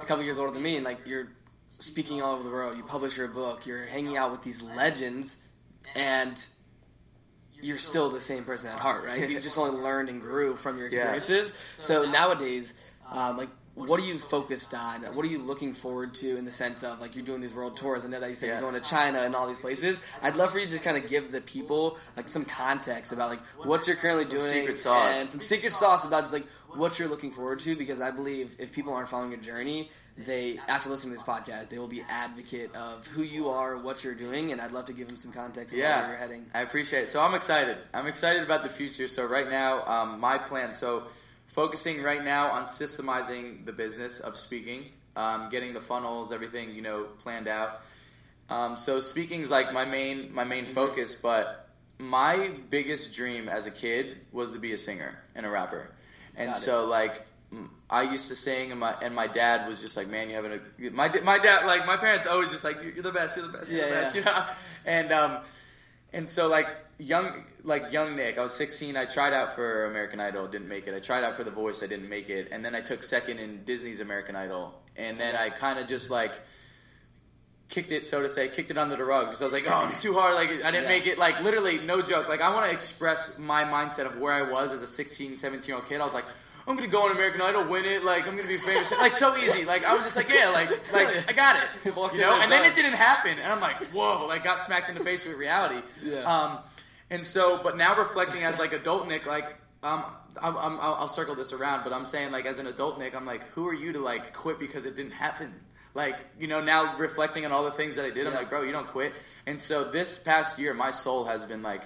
[0.00, 1.28] a couple years older than me, and like you're
[1.68, 2.76] speaking all over the world.
[2.76, 3.66] You publish your book.
[3.66, 5.38] You're hanging out with these legends,
[5.94, 6.36] and
[7.60, 9.28] you're still the same person at heart, right?
[9.28, 11.12] You just only learned and grew from your Yeah.
[11.14, 11.52] experiences.
[11.80, 12.74] So nowadays,
[13.10, 15.02] um, like, what are you focused on?
[15.14, 17.76] What are you looking forward to in the sense of like you're doing these world
[17.76, 18.04] tours?
[18.04, 18.52] I know that you said Yeah.
[18.60, 20.00] you're going to China and all these places.
[20.22, 23.28] I'd love for you to just kind of give the people like some context about
[23.30, 25.18] like what you're currently Some doing secret sauce.
[25.20, 28.56] and some secret sauce about just like what you're looking forward to because I believe
[28.58, 32.02] if people aren't following your journey, they after listening to this podcast, they will be
[32.08, 35.32] advocate of who you are, what you're doing, and I'd love to give them some
[35.32, 36.46] context Yeah, where you're heading.
[36.54, 37.10] I appreciate it.
[37.10, 37.76] So I'm excited.
[37.92, 39.06] I'm excited about the future.
[39.08, 40.72] So right now, um, my plan.
[40.72, 41.02] So
[41.56, 44.80] focusing right now on systemizing the business of speaking,
[45.16, 47.70] um, getting the funnels, everything you know planned out.
[48.48, 52.34] Um, so speaking is like my main my main focus, but my
[52.70, 55.84] biggest dream as a kid was to be a singer and a rapper,
[56.36, 56.60] and Got it.
[56.60, 57.14] so like.
[57.54, 60.34] mm, I used to sing, and my and my dad was just like, "Man, you
[60.34, 63.36] having a my my dad like my parents always just like, you're, you're the best,
[63.36, 64.20] you're the best, you're Yeah, the best," yeah.
[64.20, 64.44] you know.
[64.96, 65.32] And um,
[66.12, 68.96] and so like young like young Nick, I was 16.
[68.96, 70.94] I tried out for American Idol, didn't make it.
[70.94, 72.48] I tried out for The Voice, I didn't make it.
[72.52, 74.74] And then I took second in Disney's American Idol.
[74.96, 76.34] And then I kind of just like
[77.68, 79.86] kicked it, so to say, kicked it under the rug because I was like, oh,
[79.86, 80.34] it's too hard.
[80.36, 80.88] Like I didn't Yeah.
[80.88, 81.18] make it.
[81.18, 82.28] Like literally, no joke.
[82.28, 85.66] Like I want to express my mindset of where I was as a 16, 17
[85.68, 86.00] year old kid.
[86.00, 86.24] I was like.
[86.68, 88.02] I'm gonna go on American Idol, win it.
[88.04, 88.90] Like I'm gonna be famous.
[88.90, 89.64] Like so easy.
[89.64, 91.68] Like I was just like, yeah, like like I got it.
[91.84, 92.40] You know.
[92.42, 94.26] And then it didn't happen, and I'm like, whoa!
[94.26, 95.80] Like got smacked in the face with reality.
[96.02, 96.22] Yeah.
[96.22, 96.58] Um,
[97.10, 100.04] and so, but now reflecting as like adult Nick, like um,
[100.42, 103.14] I'm, I'm, I'll I'll circle this around, but I'm saying like as an adult Nick,
[103.14, 105.54] I'm like, who are you to like quit because it didn't happen?
[105.94, 108.62] Like you know, now reflecting on all the things that I did, I'm like, bro,
[108.62, 109.14] you don't quit.
[109.46, 111.82] And so this past year, my soul has been like,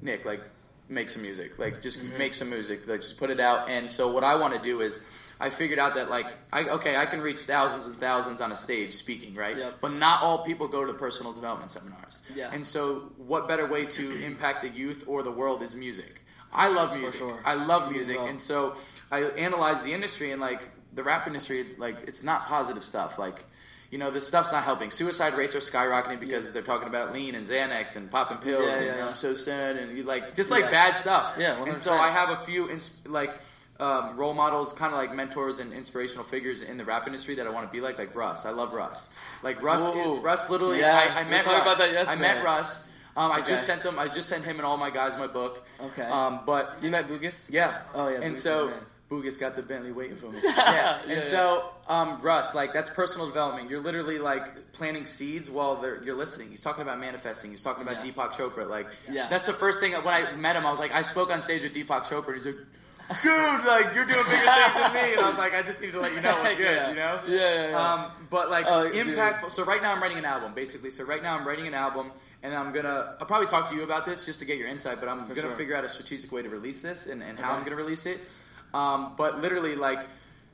[0.00, 0.42] Nick, like
[0.88, 2.18] make some music, like just Mm-hmm.
[2.18, 3.68] make some music, like just put it out.
[3.68, 5.10] And so what I want to do is.
[5.40, 8.56] I figured out that like I okay I can reach thousands and thousands on a
[8.56, 9.78] stage speaking right Yep.
[9.80, 12.50] but not all people go to personal development seminars Yeah.
[12.52, 16.22] and so, what better way to impact the youth or the world is music?
[16.52, 17.18] I love music.
[17.18, 17.40] sure.
[17.44, 18.76] I love music, and so
[19.10, 21.66] I analyzed the industry and like the rap industry.
[21.78, 23.18] Like, it's not positive stuff.
[23.18, 23.44] Like,
[23.90, 24.92] you know, this stuff's not helping.
[24.92, 28.76] Suicide rates are skyrocketing because they're talking about lean and Xanax and popping pills Yeah,
[28.76, 29.06] and yeah, yeah.
[29.08, 30.70] I'm so sad and you like just like Yeah.
[30.70, 31.34] bad stuff.
[31.36, 31.76] Yeah, and 100%.
[31.78, 33.34] so I have a few ins- like.
[33.84, 37.46] Um, role models, kind of like mentors and inspirational figures in the rap industry that
[37.46, 38.46] I want to be like, like Russ.
[38.46, 39.10] I love Russ.
[39.42, 39.88] Like Russ.
[40.22, 40.78] Russ literally.
[40.78, 41.62] Yes, I, I met Russ.
[41.62, 42.90] about that I met Russ.
[43.16, 43.50] Um, I Okay.
[43.50, 43.98] just sent them.
[43.98, 45.66] I just sent him and all my guys my book.
[45.88, 46.02] Okay.
[46.18, 47.50] Um, but You met Bugus?
[47.52, 47.82] yeah.
[47.94, 48.72] Oh, yeah, And Boogie's so.
[49.10, 50.40] Boogus got the Bentley waiting for me.
[50.44, 50.98] Yeah.
[51.02, 53.68] And Yeah, so um, Russ, like that's personal development.
[53.70, 56.48] You're literally like planting seeds while they're, you're listening.
[56.48, 57.50] He's talking about manifesting.
[57.50, 58.10] He's talking about Yeah.
[58.12, 58.66] Deepak Chopra.
[58.68, 59.26] Like Yeah.
[59.28, 60.64] that's the first thing when I met him.
[60.64, 62.34] I was like, I spoke on stage with Deepak Chopra.
[62.34, 62.56] He's like.
[63.22, 65.92] Dude, like you're doing bigger things than me, and I was like, I just need
[65.92, 66.88] to let you know what's good, Yeah.
[66.88, 67.20] you know?
[67.26, 67.92] Yeah, yeah, yeah.
[67.94, 69.06] Um, but like Oh, dude.
[69.08, 69.50] impactful.
[69.50, 70.90] So right now I'm writing an album, basically.
[70.90, 72.12] So right now I'm writing an album,
[72.42, 73.16] and I'm gonna.
[73.20, 75.00] I'll probably talk to you about this just to get your insight.
[75.00, 75.50] But I'm gonna sure.
[75.50, 77.58] figure out a strategic way to release this and, and how Okay.
[77.58, 78.20] I'm gonna release it.
[78.72, 80.00] Um, but literally, like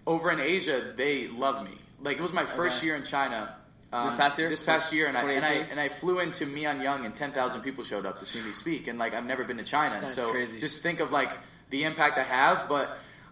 [0.07, 1.79] over in Asia, they love me.
[2.03, 2.87] Like it was my first Okay.
[2.89, 3.55] year in China.
[3.93, 4.49] Um, This past year?
[4.49, 5.71] This past year, and I, and I 2018?
[5.73, 8.87] and I flew into Myeongdong, and ten thousand people showed up to see me speak.
[8.89, 10.59] And like I've never been to China, and That's so crazy.
[10.61, 11.31] just think of like
[11.71, 12.69] the impact I have.
[12.69, 12.89] But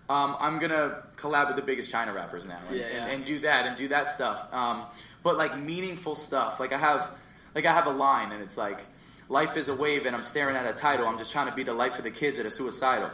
[0.09, 3.03] um, I'm gonna collab with the biggest China rappers now, and, Yeah, yeah.
[3.05, 4.53] and, and do that and do that stuff.
[4.53, 4.85] Um,
[5.23, 6.61] but like meaningful stuff.
[6.61, 7.11] Like I have,
[7.55, 8.87] like I have a line, and it's like,
[9.29, 11.07] "Life is a wave, and I'm staring at a title.
[11.07, 13.11] I'm just trying to be the light for the kids that are suicidal."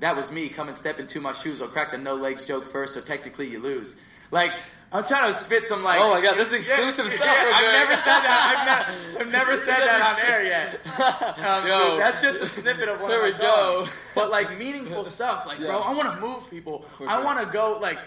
[0.00, 0.50] That was me.
[0.50, 1.62] Come and step into my shoes.
[1.62, 3.96] I'll crack the no legs joke first, so technically you lose.
[4.30, 4.50] Like
[4.92, 5.98] I'm trying to spit some like.
[6.00, 8.54] Oh my God, this is exclusive stuff Yeah, I've never said that.
[8.56, 10.80] I've, ne- I've never said that on air yet.
[11.46, 13.84] Um, so that's just a snippet of one There of my we go.
[13.84, 14.12] songs.
[14.14, 16.82] But like meaningful stuff, like bro, I want to move people.
[16.82, 17.24] For I sure.
[17.24, 17.98] want to go like.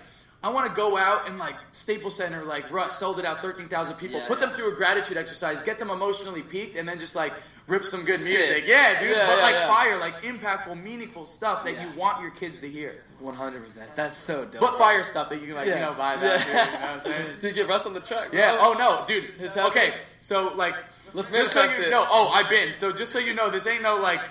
[0.41, 3.67] I want to go out and like Staples Center, like Russ sold it out, thirteen
[3.67, 4.21] thousand people.
[4.21, 7.33] Yeah, put them through a gratitude exercise, get them emotionally peaked, and then just like
[7.67, 8.33] rip some good Spit.
[8.33, 8.63] music.
[8.65, 9.09] Yeah, dude.
[9.17, 9.67] Yeah, but yeah, like yeah.
[9.67, 11.89] fire, like impactful, meaningful stuff that Yeah.
[11.91, 13.03] you want your kids to hear.
[13.19, 13.95] One hundred percent.
[13.95, 14.61] That's so dope.
[14.61, 15.75] But fire stuff that you can like Yeah.
[15.75, 16.39] you know buy that.
[16.47, 16.63] Yeah.
[16.65, 17.35] Too, you know what I'm saying?
[17.41, 18.29] Did you get Russ on the truck?
[18.33, 18.55] Yeah.
[18.55, 18.61] bro?
[18.61, 19.31] Oh no, dude.
[19.39, 19.89] It's happening.
[19.89, 19.97] Okay.
[20.21, 20.75] So like,
[21.13, 21.89] Let's just so you it.
[21.91, 22.05] know.
[22.07, 22.73] Oh, I've been.
[22.73, 24.21] So just so you know, this ain't no like.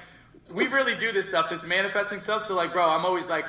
[0.50, 2.40] We really do this stuff, this manifesting stuff.
[2.42, 3.44] So like, bro, I'm always like.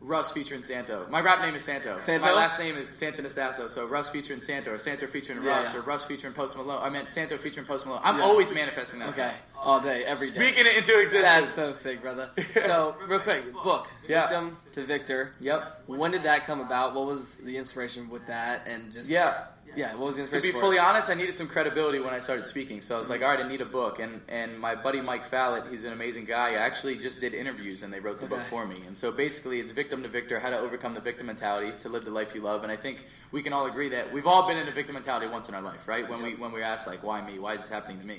[0.00, 1.06] Russ featuring Santo.
[1.10, 1.98] My rap name is Santo.
[1.98, 2.24] Santo?
[2.26, 3.68] My last name is Santonastasso.
[3.68, 5.80] So Russ featuring Santo, or Santo featuring Yeah, Russ, yeah.
[5.80, 6.80] or Russ featuring Post Malone.
[6.80, 8.00] I meant Santo featuring Post Malone.
[8.04, 8.22] I'm Yeah.
[8.24, 9.08] always manifesting that.
[9.08, 9.32] Okay.
[9.34, 9.34] stuff.
[9.60, 10.32] All day, every day.
[10.34, 11.22] Speaking it into existence.
[11.24, 12.30] That's so sick, brother.
[12.68, 13.88] So, real quick, book.
[14.06, 14.22] Yeah.
[14.28, 15.32] Victim to Victor.
[15.40, 15.82] Yep.
[15.86, 16.94] When did that come about?
[16.94, 18.68] What was the inspiration with that?
[18.68, 19.46] And just Yeah.
[19.78, 19.94] Yeah.
[19.94, 20.80] What was the To be fully it?
[20.80, 22.80] honest, I needed some credibility when I started speaking.
[22.80, 24.00] So I was like, all right, I need a book.
[24.00, 26.50] And and my buddy Mike Fallett, he's an amazing guy.
[26.50, 28.82] I actually just did interviews and they wrote the book for me.
[28.88, 32.04] And so basically, it's victim to victor, how to overcome the victim mentality to live
[32.04, 32.64] the life you love.
[32.64, 35.28] And I think we can all agree that we've all been in a victim mentality
[35.28, 36.08] once in our life, right?
[36.10, 37.38] When we when we ask like, why me?
[37.38, 38.18] Why is this happening to me?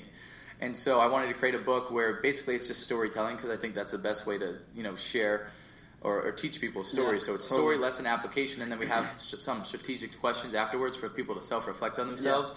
[0.62, 3.56] And so I wanted to create a book where basically it's just storytelling because I
[3.56, 5.50] think that's the best way to you know share.
[6.02, 7.24] Or, or teach people stories.
[7.24, 7.74] Yeah, so it's totally.
[7.74, 11.66] story, lesson, application, and then we have some strategic questions afterwards for people to self
[11.66, 12.54] reflect on themselves.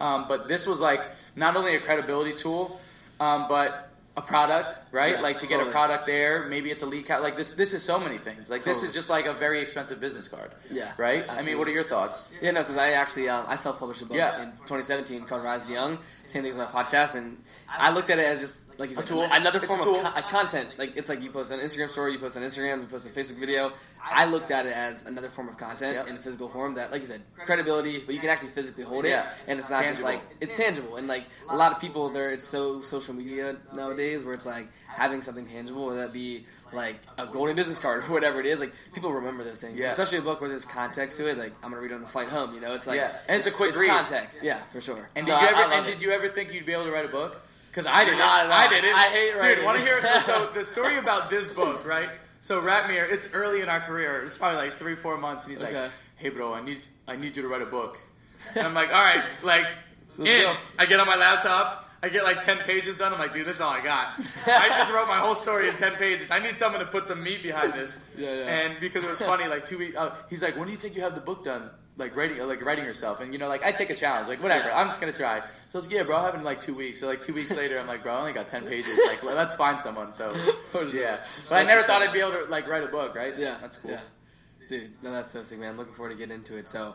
[0.00, 2.80] Um, but this was like not only a credibility tool,
[3.18, 5.14] um, but a product, right?
[5.14, 5.70] Yeah, like to get totally.
[5.70, 6.46] a product there.
[6.48, 7.22] Maybe it's a lead card.
[7.22, 8.48] Like this, this is so many things.
[8.48, 10.52] Like this is just like a very expensive business card.
[10.70, 11.24] Yeah, Right.
[11.28, 12.38] I mean, what are your thoughts?
[12.40, 14.40] Yeah, no, because I actually um, I self-published a book Yeah.
[14.42, 15.98] in 2017 called Rise of the Young.
[16.26, 19.06] Same thing as my podcast, and I looked at it as just like you said,
[19.06, 19.26] tool.
[19.30, 20.70] another form of uh, content.
[20.78, 23.10] Like it's like you post an Instagram story, you post on Instagram, you post a
[23.10, 23.72] Facebook video.
[24.06, 26.08] I looked at it as another form of content Yep.
[26.08, 29.10] in physical form that, like you said, credibility, but you can actually physically hold it,
[29.10, 29.28] Yeah.
[29.46, 30.96] and it's not just like it's tangible.
[30.96, 34.68] And like a lot of people, there it's so social media nowadays where it's like
[34.88, 38.60] having something tangible, whether that be like a golden business card or whatever it is.
[38.60, 39.86] Like people remember those things, Yeah.
[39.86, 41.38] especially a book where there's context to it.
[41.38, 42.54] Like I'm gonna read it on the flight home.
[42.54, 43.10] You know, it's like Yeah.
[43.28, 43.88] And it's a quick it's read.
[43.88, 44.40] context.
[44.42, 45.08] Yeah, for sure.
[45.16, 45.56] And No, did you ever?
[45.56, 45.90] I love and it.
[45.92, 47.40] did you ever think you'd be able to write a book?
[47.70, 48.16] Because I did.
[48.18, 48.50] Not.
[48.50, 48.94] I did it.
[48.94, 49.32] I hate writing.
[49.32, 49.64] Dude, writing.
[49.64, 50.20] want to hear?
[50.20, 52.08] So the story about this book, right?
[52.44, 54.22] So Ratmir, it's early in our career.
[54.22, 55.80] It's probably like three, four months, and he's Okay.
[55.84, 57.98] like, "Hey, bro, I need, I need you to write a book."
[58.54, 59.64] And I'm like, "All right, like,
[60.18, 61.88] in." I get on my laptop.
[62.02, 63.14] I get like ten pages done.
[63.14, 64.08] I'm like, dude, this is all I got.
[64.46, 66.30] I just wrote my whole story in ten pages.
[66.30, 67.96] I need someone to put some meat behind this.
[68.14, 68.56] Yeah, yeah.
[68.58, 70.96] And because it was funny, like two weeks, uh, he's like, when do you think
[70.96, 71.70] you have the book done?
[71.96, 74.68] Like writing, like writing yourself, and you know, like I take a challenge, like whatever.
[74.68, 74.80] Yeah.
[74.80, 75.38] I'm just gonna try.
[75.68, 76.98] So I was like, yeah, bro, I'll have it in like two weeks.
[76.98, 78.98] So like two weeks later, I'm like, bro, I only got ten pages.
[79.06, 80.12] Like, let- let's find someone.
[80.12, 80.34] So
[80.92, 82.02] yeah, but I never thought.
[82.02, 83.34] I'd be able to like write a book, right?
[83.38, 83.92] Yeah, that's cool.
[83.92, 84.00] Yeah.
[84.68, 85.70] Dude, no, that's so sick, man.
[85.70, 86.68] I'm looking forward to getting into it.
[86.70, 86.94] So,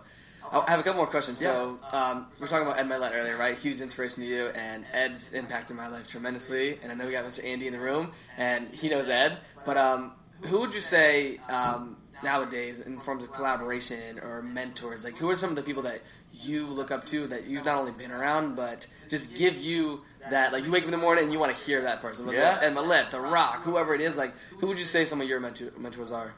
[0.51, 1.39] I have a couple more questions.
[1.39, 3.55] So, um, we are talking about Ed Mylett earlier, right?
[3.57, 6.79] Huge inspiration to you, and Ed's impacted my life tremendously.
[6.81, 7.45] And I know we got Mr.
[7.45, 9.37] Andy in the room, and he knows Ed.
[9.65, 15.17] But um, who would you say um, nowadays, in forms of collaboration or mentors, like
[15.17, 16.01] who are some of the people that
[16.33, 20.51] you look up to that you've not only been around, but just give you that,
[20.53, 22.37] like you wake up in the morning and you want to hear that person, whether
[22.37, 22.59] Yeah.
[22.61, 25.39] Ed Mylett, The Rock, whoever it is, like who would you say some of your
[25.39, 26.33] mentor- mentors are?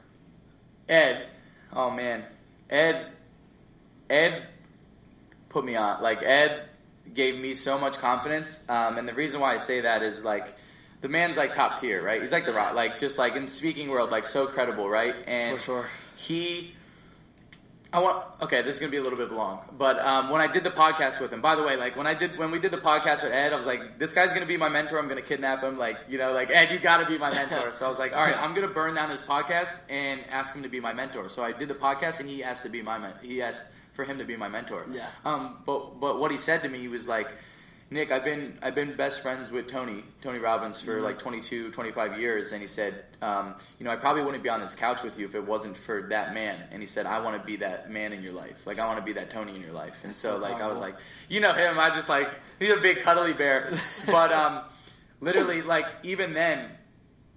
[0.87, 1.25] Ed,
[1.73, 2.23] oh man,
[2.69, 3.11] Ed,
[4.09, 4.47] Ed
[5.49, 6.01] put me on.
[6.01, 6.69] Like Ed
[7.13, 10.55] gave me so much confidence, um, and the reason why I say that is like
[11.01, 12.21] the man's like top tier, right?
[12.21, 15.15] He's like the rock, like just like in speaking world, like so credible, right?
[15.27, 15.89] And For sure.
[16.15, 16.75] he.
[17.93, 18.61] I want okay.
[18.61, 21.19] This is gonna be a little bit long, but um, when I did the podcast
[21.19, 23.33] with him, by the way, like when I did when we did the podcast with
[23.33, 24.97] Ed, I was like, this guy's gonna be my mentor.
[24.97, 25.77] I'm gonna kidnap him.
[25.77, 27.69] Like you know, like Ed, you gotta be my mentor.
[27.73, 30.63] So I was like, all right, I'm gonna burn down his podcast and ask him
[30.63, 31.27] to be my mentor.
[31.27, 34.19] So I did the podcast, and he asked to be my he asked for him
[34.19, 34.85] to be my mentor.
[34.89, 35.07] Yeah.
[35.25, 35.57] Um.
[35.65, 37.33] But but what he said to me, he was like.
[37.93, 41.04] Nick, I've been I've been best friends with Tony Tony Robbins for Mm-hmm.
[41.04, 44.62] like 22, 25 years, and he said, um, you know, I probably wouldn't be on
[44.62, 46.58] this couch with you if it wasn't for that man.
[46.71, 48.99] And he said, I want to be that man in your life, like I want
[48.99, 50.06] to be that Tony in your life.
[50.06, 50.95] And so, So like, I was like,
[51.27, 53.69] you know him, I just like he's a big cuddly bear,
[54.08, 54.62] but um,
[55.19, 56.69] literally, like even then,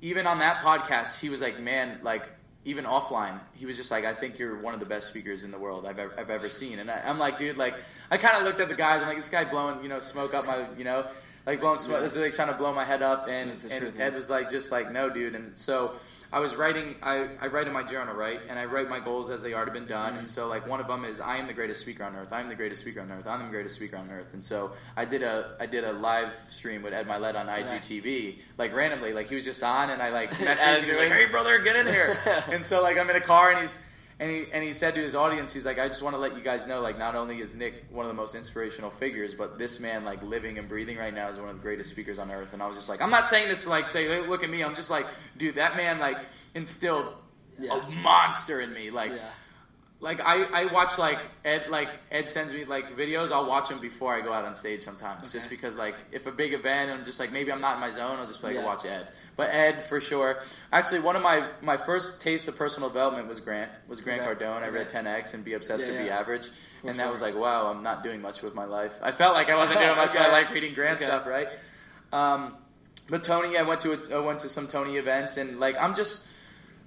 [0.03, 2.31] even on that podcast, he was like, man, like
[2.65, 5.51] even offline, he was just like, I think you're one of the best speakers in
[5.51, 6.79] the world I've ever, I've ever seen.
[6.79, 7.75] And I, I'm like, dude, like
[8.11, 9.03] I kind of looked at the guys.
[9.03, 11.07] I'm like, this guy blowing, you know, smoke up my, you know,
[11.47, 12.01] like blowing smoke.
[12.01, 13.29] This is like trying to blow my head up.
[13.29, 14.01] And, and truth.
[14.01, 15.35] Ed was like, just like, no, dude.
[15.35, 15.95] And so.
[16.33, 16.95] I was writing.
[17.03, 19.73] I, I write in my journal, right, and I write my goals as they already
[19.73, 20.11] been done.
[20.11, 20.19] Mm-hmm.
[20.21, 22.33] And so, like one of them is, I am the greatest speaker on earth.
[22.33, 23.27] I am the greatest speaker on earth.
[23.27, 24.35] I'm the greatest speaker on earth.
[24.35, 28.41] And so, I did a I did a live stream with Ed Mylett on IGTV,
[28.59, 30.85] like randomly, like he was just on, and I like messaged him.
[30.85, 32.19] He was like, "Hey, brother, get in here."
[32.51, 33.79] and so, like I'm in a car, and he's
[34.21, 36.37] and he and he said to his audience, he's like, "I just want to let
[36.37, 39.59] you guys know, like, not only is Nick one of the most inspirational figures, but
[39.59, 42.31] this man, like, living and breathing right now, is one of the greatest speakers on
[42.31, 44.45] earth." And I was just like, I'm not saying this to like say, "Hey, "Look
[44.45, 46.19] at me." I'm just like, dude, that man like
[46.55, 47.15] instilled
[47.59, 47.79] Yeah.
[47.79, 49.13] a monster in me, like.
[49.13, 49.31] Yeah.
[50.01, 53.33] Like I, I watch like Ed like Ed sends me like videos.
[53.33, 56.33] I'll watch them before I go out on stage sometimes, just because like if a
[56.33, 58.67] big event I'm just like maybe I'm not in my zone, I'll just like Yeah.
[58.67, 59.09] watch Ed.
[59.35, 60.43] But Ed for sure.
[60.73, 64.45] Actually, one of my my first taste of personal development was Grant was Grant Okay.
[64.45, 64.63] Cardone.
[64.63, 66.11] I read 10x and Be Obsessed Yeah, or Be.
[66.11, 66.49] Average,
[66.83, 68.99] For and that was like wow, I'm not doing much with my life.
[69.03, 70.13] I felt like I wasn't doing much.
[70.13, 71.07] but I like reading Grant Okay.
[71.07, 71.49] stuff, right?
[72.13, 72.57] Um,
[73.09, 75.95] but Tony, I went to a, I went to some Tony events, and like I'm
[75.95, 76.31] just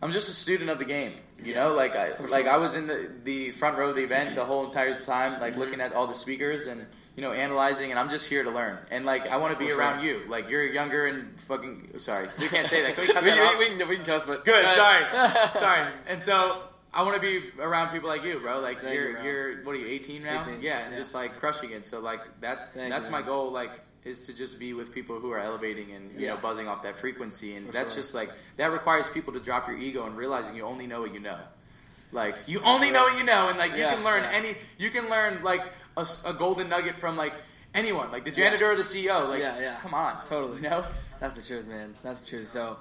[0.04, 1.14] I'm just a student of the game.
[1.44, 2.48] You know, like I like.
[2.48, 5.52] I was in the, the front row of the event the whole entire time, like
[5.52, 5.60] Mm-hmm.
[5.60, 8.78] looking at all the speakers and you know analyzing, and I'm just here to learn.
[8.92, 9.80] And like I want to be sure.
[9.80, 10.22] around you.
[10.28, 12.96] Like you're younger and fucking sorry, we can't say that.
[12.96, 15.06] Can we cut we, that we, we, can, we can cuss, but Good, Go sorry,
[15.60, 15.88] sorry.
[16.08, 18.60] And so I want to be around people like you, bro.
[18.60, 20.42] Like Thank you're you, you're what are you 18 now?
[20.42, 20.98] 18, yeah, and yeah.
[20.98, 21.86] just like crushing it.
[21.86, 23.52] So like that's Thank that's you, my goal.
[23.52, 26.34] Like is to just be with people who are elevating and you Yeah.
[26.34, 28.02] know buzzing off that frequency, and For that's sure.
[28.02, 31.14] just like that requires people to drop your ego and realizing you only know what
[31.14, 31.40] you know.
[32.12, 34.32] Like you only know what you know, and like you Yeah, can learn yeah.
[34.40, 34.56] any.
[34.78, 35.64] You can learn like
[35.98, 37.34] a golden nugget from like
[37.76, 39.28] anyone, like the janitor or the CEO.
[39.30, 39.78] Like, Yeah, yeah.
[39.80, 40.56] come on, Totally.
[40.58, 40.86] You know,
[41.20, 41.96] That's the truth, man.
[42.04, 42.48] That's the truth.
[42.48, 42.78] So,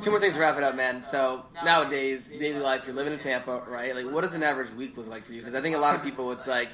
[0.00, 1.02] two more things to wrap it up, man.
[1.04, 3.94] So, nowadays, daily life, you're living in Tampa, right?
[3.94, 5.40] Like, what does an average week look like for you?
[5.40, 6.68] Because I think a lot of people, it's like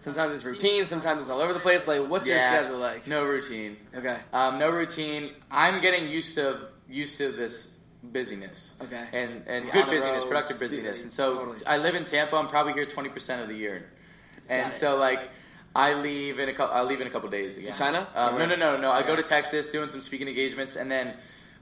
[0.00, 1.86] sometimes it's routine, sometimes it's all over the place.
[1.86, 2.60] Like, what's your Yeah.
[2.62, 3.06] schedule like?
[3.06, 3.76] No routine.
[3.94, 4.18] Okay.
[4.32, 5.34] Um, no routine.
[5.50, 8.80] I'm getting used to used to this busyness.
[8.84, 9.06] Okay.
[9.12, 11.02] And and Yeah, good the busyness, roads, productive yeah, busyness.
[11.04, 11.66] And so totally.
[11.66, 12.36] I live in Tampa.
[12.36, 13.88] I'm probably here 20 percent of the year.
[14.48, 14.74] And Got it.
[14.74, 15.30] so like
[15.76, 16.74] I leave in a couple.
[16.74, 17.74] I leave in a couple days again.
[17.76, 18.08] China?
[18.16, 18.90] Um, no, no, no, no.
[18.90, 21.14] I go to Texas doing some speaking engagements, and then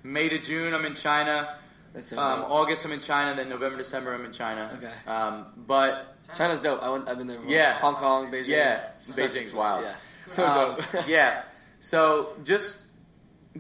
[0.03, 1.57] May to June I'm in China.
[1.95, 2.45] That's so Um.
[2.49, 3.35] August I'm in China.
[3.35, 4.71] Then November, December I'm in China.
[4.77, 4.93] Okay.
[5.11, 6.83] Um, but China's dope.
[6.83, 7.39] I went, I've been there.
[7.39, 7.51] Before.
[7.53, 7.75] Yeah.
[7.79, 8.49] Hong Kong, Beijing.
[8.49, 9.85] Yeah, Such- Beijing's wild.
[9.85, 9.95] Yeah.
[10.27, 11.09] So Um, dope.
[11.09, 11.43] yeah.
[11.81, 12.87] So just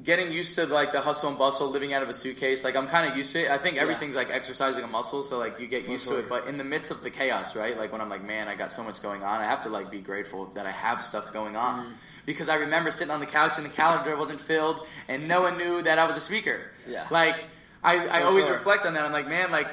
[0.04, 2.62] getting used to like the hustle and bustle, living out of a suitcase.
[2.62, 3.50] Like I'm kind of used to it.
[3.50, 3.82] I think Yeah.
[3.82, 6.28] everything's like exercising a muscle, so like you get used to it.
[6.28, 7.76] But in the midst of the chaos, right?
[7.76, 9.40] Like when I'm like, man, I got so much going on.
[9.40, 11.80] I have to like be grateful that I have stuff going on.
[11.86, 11.92] Mm-hmm.
[12.26, 15.56] Because I remember sitting on the couch and the calendar wasn't filled, and no one
[15.56, 16.60] knew that I was a speaker.
[16.86, 17.06] Yeah.
[17.10, 17.46] Like
[17.82, 18.54] I, I always sure.
[18.54, 19.04] reflect on that.
[19.04, 19.70] I'm like, man, like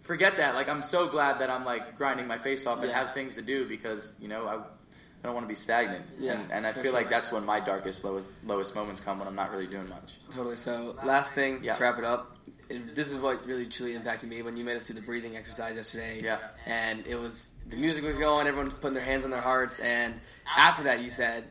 [0.00, 0.54] forget that.
[0.54, 3.42] Like I'm so glad that I'm like grinding my face off and have things to
[3.42, 6.04] do because you know I, I don't want to be stagnant.
[6.18, 9.28] Yeah, and, and I feel like that's when my darkest, lowest, lowest moments come when
[9.28, 10.18] I'm not really doing much.
[10.30, 10.56] Totally.
[10.56, 11.74] So, last thing Yeah.
[11.74, 12.36] to wrap it up.
[12.68, 15.36] it- This is what really truly impacted me when you made us do the breathing
[15.36, 16.20] exercise yesterday.
[16.24, 16.38] Yeah.
[16.66, 20.20] And it was the music was going, everyone's putting their hands on their hearts, and
[20.56, 21.44] after that, you said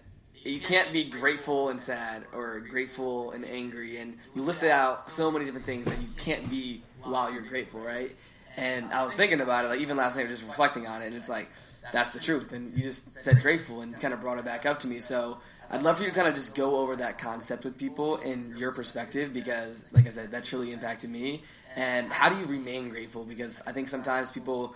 [0.44, 5.30] you can't be grateful and sad or grateful and angry, and you listed out so
[5.32, 8.12] many different things that you can't be while you're grateful, right?
[8.58, 11.16] And I was thinking about it, like even last night, just reflecting on it, and
[11.16, 11.50] it's like
[11.92, 12.54] that's the truth.
[12.54, 15.00] And you just said grateful and kind of brought it back up to me.
[15.00, 18.18] So I'd love for you to kind of just go over that concept with people
[18.18, 21.42] in your perspective because, like I said, that truly impacted me.
[21.76, 23.24] And how do you remain grateful?
[23.24, 24.76] Because I think sometimes people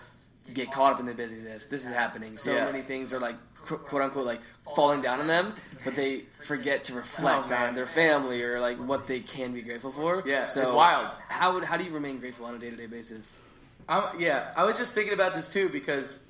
[0.52, 1.66] get caught up in the busyness.
[1.66, 2.36] This is happening.
[2.36, 2.64] So Yeah.
[2.64, 4.40] many things are like quote unquote like
[4.74, 8.78] falling down on them, but they forget to reflect Oh, on their family or like
[8.78, 10.22] what they can be grateful for.
[10.26, 11.12] Yeah, so it's wild.
[11.28, 13.42] How would how do you remain grateful on a day to day basis?
[13.88, 16.28] I'm, yeah, I was just thinking about this too because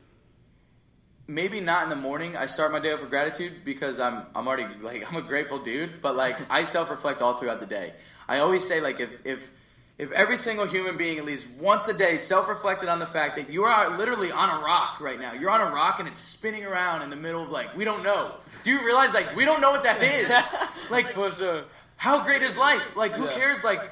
[1.26, 2.36] maybe not in the morning.
[2.36, 5.58] I start my day off with gratitude because I'm I'm already like I'm a grateful
[5.58, 7.94] dude, but like I self reflect all throughout the day.
[8.28, 9.50] I always say like if if
[9.98, 13.36] if every single human being at least once a day self reflected on the fact
[13.36, 15.32] that you are literally on a rock right now.
[15.32, 18.02] You're on a rock and it's spinning around in the middle of like we don't
[18.02, 18.34] know.
[18.64, 20.30] Do you realize like we don't know what that is?
[20.90, 21.64] like sure.
[21.96, 22.94] how great is life?
[22.96, 23.32] Like, who Yeah.
[23.32, 23.64] cares?
[23.64, 23.90] Like,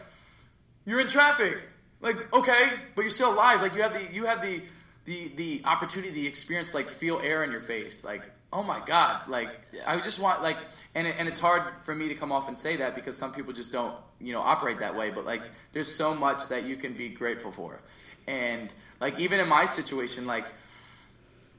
[0.84, 1.56] you're in traffic.
[2.00, 3.62] Like, okay, but you're still alive.
[3.62, 4.62] Like, you have the you have the
[5.06, 8.04] the the opportunity, the experience, like feel air in your face.
[8.04, 9.28] Like, oh my god.
[9.28, 9.60] Like.
[9.86, 10.56] I just want like,
[10.94, 13.32] and it, and it's hard for me to come off and say that because some
[13.32, 15.10] people just don't you know operate that way.
[15.10, 17.80] But like, there's so much that you can be grateful for,
[18.26, 20.46] and like even in my situation, like.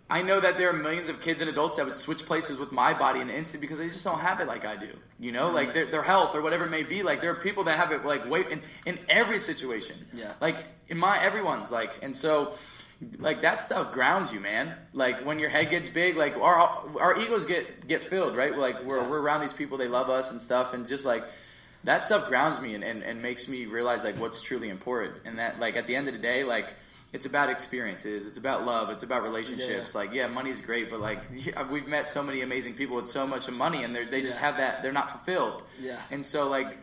[0.08, 2.72] I know that there are millions of kids and adults that would switch places with
[2.72, 4.90] my body in an instant because they just don't have it like I do.
[5.20, 5.74] You know, like mm-hmm.
[5.74, 7.02] their, their health or whatever it may be.
[7.02, 9.96] Like there are people that have it like wait in, in every situation.
[10.14, 10.34] Yeah.
[10.40, 12.54] Like in my everyone's like, and so
[13.20, 14.74] like that stuff grounds you, man.
[14.94, 16.56] Like when your head gets big, like our
[17.00, 18.58] our egos get get filled, right?
[18.58, 19.10] Like we're Yeah.
[19.10, 21.24] we're around these people, they love us and stuff, and just like
[21.84, 25.16] that stuff grounds me and, and, and makes me realize like what's truly important.
[25.26, 26.74] And that like at the end of the day, like
[27.14, 29.94] it's about experiences, it's about love, it's about relationships.
[29.94, 33.28] Like yeah, money's great, but like yeah, we've met so many amazing people with so
[33.28, 34.46] much money, and they they just Yeah.
[34.48, 35.64] have that they're not fulfilled.
[35.82, 35.98] Yeah.
[36.12, 36.78] And so like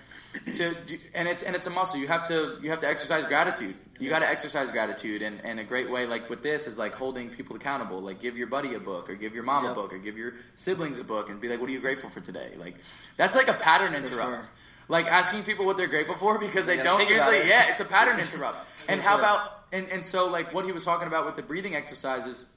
[0.55, 0.77] to
[1.15, 1.99] and it's and it's a muscle.
[1.99, 3.75] You have to you have to exercise gratitude.
[4.03, 6.95] You got to exercise gratitude, and, and a great way like with this is like
[6.95, 8.01] holding people accountable.
[8.01, 9.73] Like give your buddy a book, or give your mom Yep.
[9.73, 12.11] a book, or give your siblings a book, and be like, "What are you grateful
[12.11, 12.77] for today?" Like
[13.17, 14.45] that's like a pattern interrupt.
[14.45, 14.51] sure.
[14.89, 17.37] Like asking people what they're grateful for because they don't usually.
[17.39, 17.47] it.
[17.47, 18.59] Yeah, it's a pattern interrupt.
[18.89, 19.41] and how about
[19.73, 22.57] and and so like what he was talking about with the breathing exercises.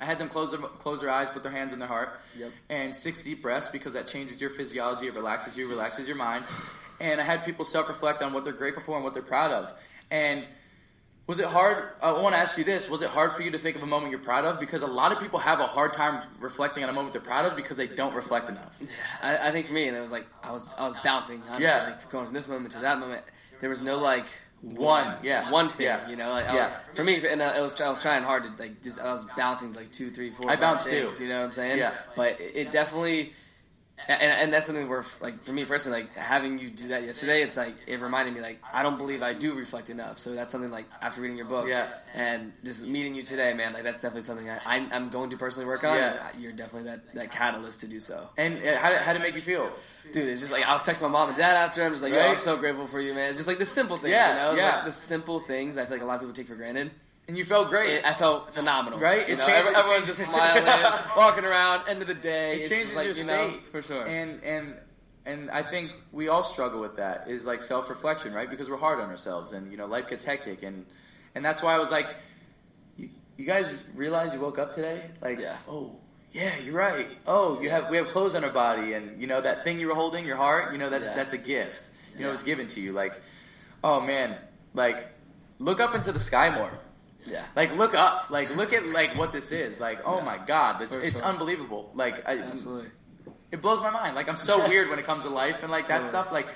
[0.00, 2.50] I had them close their, close their eyes, put their hands in their heart, Yep.
[2.70, 5.06] and six deep breaths because that changes your physiology.
[5.06, 6.44] It relaxes you, relaxes your mind.
[7.00, 9.52] And I had people self reflect on what they're grateful for and what they're proud
[9.52, 9.72] of.
[10.10, 10.44] And
[11.26, 11.88] was it hard?
[12.02, 13.86] I want to ask you this: Was it hard for you to think of a
[13.86, 14.58] moment you're proud of?
[14.60, 17.44] Because a lot of people have a hard time reflecting on a moment they're proud
[17.46, 18.78] of because they don't reflect enough.
[19.22, 21.40] I, I think for me, and it was like I was I was bouncing.
[21.46, 21.84] Honestly, Yeah.
[21.84, 23.22] like going from this moment to that moment.
[23.60, 24.26] There was no like
[24.62, 25.50] One, yeah.
[25.50, 25.86] one thing.
[25.86, 26.08] Yeah.
[26.08, 26.68] You know, like Yeah.
[26.68, 29.12] was- for me, and uh, it was I was trying hard to like just I
[29.12, 30.50] was bouncing like two, three, four.
[30.50, 31.10] I bounced too.
[31.20, 31.78] You know what I'm saying?
[31.78, 31.92] Yeah.
[32.16, 33.32] But it, it definitely.
[34.08, 37.42] And, and that's something where, like, for me personally, like having you do that yesterday,
[37.42, 40.18] it's like it reminded me, like, I don't believe I do reflect enough.
[40.18, 41.86] So that's something like after reading your book, Yeah.
[42.14, 45.36] and just meeting you today, man, like that's definitely something I, I'm, I'm going to
[45.36, 45.96] personally work on.
[45.96, 46.30] Yeah.
[46.32, 48.28] and You're definitely that, that catalyst to do so.
[48.36, 49.70] And uh, how did, how did it make you feel?
[50.12, 51.84] Dude, it's just like I'll text my mom and dad after.
[51.84, 53.34] I'm just like, yo, I'm so grateful for you, man.
[53.36, 54.76] Just like the simple things, Yeah, you know, yeah.
[54.76, 55.78] like the simple things.
[55.78, 56.90] I feel like a lot of people take for granted.
[57.28, 57.90] And you felt great.
[57.94, 59.26] It, I felt phenomenal, Right?
[59.28, 60.64] You It know, changes- every- everyone's just smiling,
[61.16, 61.88] walking around.
[61.88, 64.04] End of the day, it changes like, your you state for sure.
[64.06, 64.74] And and
[65.24, 67.28] and I think we all struggle with that.
[67.28, 68.50] Is like self reflection, right?
[68.50, 70.84] Because we're hard on ourselves, and you know life gets hectic, and
[71.36, 72.16] and that's why I was like,
[72.96, 73.08] you,
[73.38, 75.56] you guys realize you woke up today, like, Yeah.
[75.68, 75.96] oh,
[76.32, 77.06] yeah, you're right.
[77.26, 79.86] Oh, you have we have clothes on our body, and you know that thing you
[79.86, 80.72] were holding, your heart.
[80.72, 81.14] You know that's Yeah.
[81.14, 81.84] that's a gift.
[82.16, 82.32] You know, Yeah.
[82.32, 82.92] it's given to you.
[82.92, 83.22] Like,
[83.84, 84.36] oh man,
[84.74, 85.08] like
[85.60, 86.72] look up into the sky more.
[87.26, 87.44] Yeah.
[87.56, 88.30] Like look up.
[88.30, 89.78] Like look at like what this is.
[89.80, 90.24] Like oh Yeah.
[90.24, 91.28] my god, it's it's sure.
[91.28, 91.90] unbelievable.
[91.94, 92.90] Like I, Absolutely.
[93.50, 94.16] it blows my mind.
[94.16, 96.08] Like I'm so weird when it comes to life and like that Totally.
[96.10, 96.32] stuff.
[96.32, 96.48] Like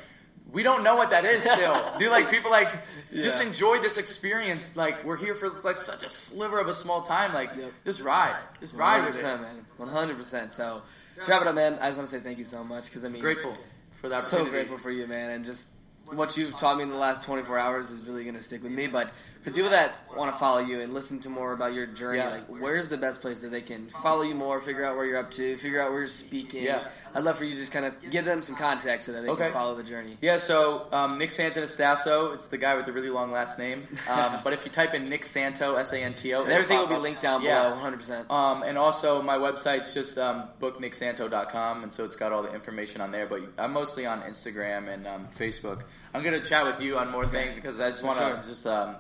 [0.53, 1.77] we don't know what that is still.
[1.99, 2.69] Dude, like people like
[3.13, 4.77] just enjoy this experience.
[4.77, 7.35] Like we're here for like such a sliver of a small time.
[7.35, 7.73] Like Yep.
[7.85, 9.25] just ride, just ride with it.
[9.25, 9.67] 100%, man.
[9.81, 10.51] 100%.
[10.51, 10.83] So,
[11.25, 13.05] to wrap it up, man, I just want to say thank you so much because,
[13.05, 13.55] I mean, Grateful
[13.95, 14.21] for that.
[14.21, 15.71] so grateful for you, man, and just
[16.13, 18.71] what you've taught me in the last 24 hours is really going to stick with
[18.73, 18.87] me.
[18.87, 19.11] But
[19.47, 22.31] for people that want to follow you and listen to more about your journey, Yeah.
[22.31, 25.19] like where's the best place that they can follow you more, figure out where you're
[25.21, 26.65] up to, figure out where you're speaking?
[26.65, 26.83] Yeah.
[27.15, 29.29] I'd love for you to just kind of give them some context so that they
[29.29, 29.45] Okay.
[29.45, 30.19] can follow the journey.
[30.21, 33.85] Yeah, so um, Nick Santonastasso, it's the guy with the really long last name.
[34.11, 36.89] Um, but if you type in Nick Santo, S A N T O, everything will
[36.89, 37.69] be linked down below, Yeah.
[37.71, 38.29] below, 100%.
[38.31, 43.01] Um, and also, my website's just um, booknicksanto.com, and so it's got all the information
[43.01, 43.27] on there.
[43.27, 45.83] But I'm mostly on Instagram and um, Facebook.
[46.15, 48.37] I'm going to chat with you on more things because I just want to sure.
[48.37, 48.97] just, um,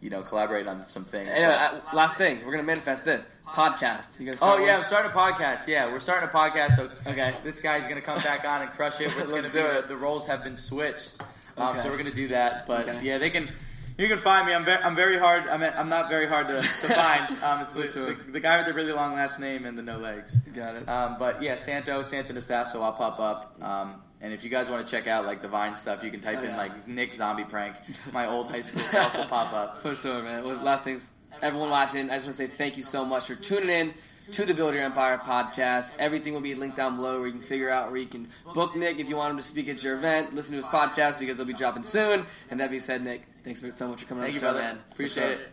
[0.00, 1.28] you know, collaborate on some things.
[1.28, 4.20] Anyway, uh, last thing, we're going to manifest this podcast.
[4.20, 5.66] You Oh start yeah, I'm starting a podcast.
[5.66, 6.72] Yeah, we're starting a podcast.
[6.72, 7.34] So Okay.
[7.42, 9.06] this guy's gonna come back on and crush it.
[9.16, 9.88] Let's gonna do be the, it.
[9.88, 11.20] the roles have been switched.
[11.56, 11.78] Um, Okay.
[11.78, 12.66] So we're gonna do that.
[12.66, 13.00] But Okay.
[13.02, 13.48] yeah, they can.
[13.96, 14.54] You can find me.
[14.54, 15.48] I'm very, I'm very hard.
[15.48, 16.62] I'm, I'm not very hard to, to
[16.94, 17.30] find.
[17.42, 18.14] Um, it's the, sure.
[18.14, 20.38] the, the guy with the really long last name and the no legs.
[20.50, 20.88] Got it.
[20.88, 23.60] Um, but yeah, Santo, Santonastasso, I'll pop up.
[23.60, 26.20] Um, and if you guys want to check out like the Vine stuff, you can
[26.20, 26.56] type Oh, in yeah.
[26.56, 27.76] like Nick Zombie Prank.
[28.12, 29.78] My old high school self will pop up.
[29.82, 30.44] For sure, man.
[30.44, 31.12] Well, last things,
[31.42, 33.94] everyone watching, I just want to say thank you so much for tuning in
[34.32, 35.92] to the Build Your Empire podcast.
[35.98, 38.76] Everything will be linked down below where you can figure out where you can book
[38.76, 40.34] Nick if you want him to speak at your event.
[40.34, 42.26] Listen to his podcast because they'll be dropping soon.
[42.50, 44.46] And that being said, Nick, thanks for, so much for coming Thank on you, the
[44.46, 44.74] show, brother.
[44.74, 44.84] man.
[44.92, 45.32] Appreciate sure.
[45.32, 45.48] it.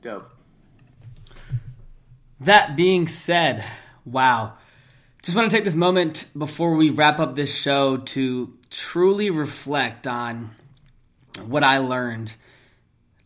[0.00, 0.30] Dope.
[2.40, 3.64] That being said,
[4.04, 4.54] wow.
[5.22, 10.06] Just want to take this moment before we wrap up this show to truly reflect
[10.06, 10.50] on
[11.46, 12.34] what I learned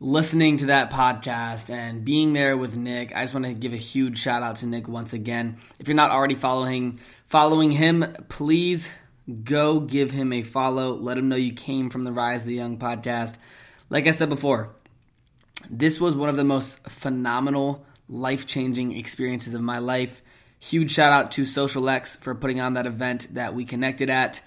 [0.02, 3.14] listening to that podcast and being there with Nick.
[3.14, 5.58] I just want to give a huge shout out to Nick once again.
[5.78, 8.90] If you're not already following following him, please
[9.44, 10.94] go give him a follow.
[10.94, 13.36] Let him know you came from the Rise of the Young podcast.
[13.90, 14.74] Like I said before,
[15.70, 20.20] this was one of the most phenomenal, life changing experiences of my life.
[20.62, 24.40] Huge shout out to Social X for putting on that event that we connected at.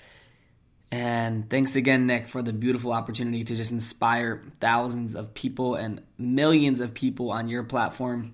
[0.89, 6.01] And thanks again, Nick, for the beautiful opportunity to just inspire thousands of people and
[6.17, 8.33] millions of people on your platform.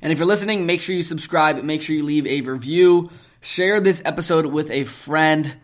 [0.00, 3.10] And if you're listening, make sure you subscribe, make sure you leave a review,
[3.40, 5.56] share this episode with a friend.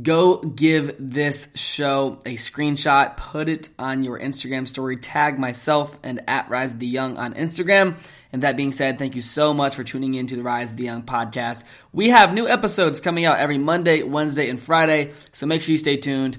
[0.00, 6.22] Go give this show a screenshot, put it on your Instagram story, tag myself and
[6.26, 7.98] at Rise of the Young on Instagram.
[8.32, 10.78] And that being said, thank you so much for tuning in to the Rise of
[10.78, 11.64] the Young podcast.
[11.92, 15.78] We have new episodes coming out every Monday, Wednesday, and Friday, so make sure you
[15.78, 16.38] stay tuned.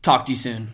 [0.00, 0.72] Talk to you soon.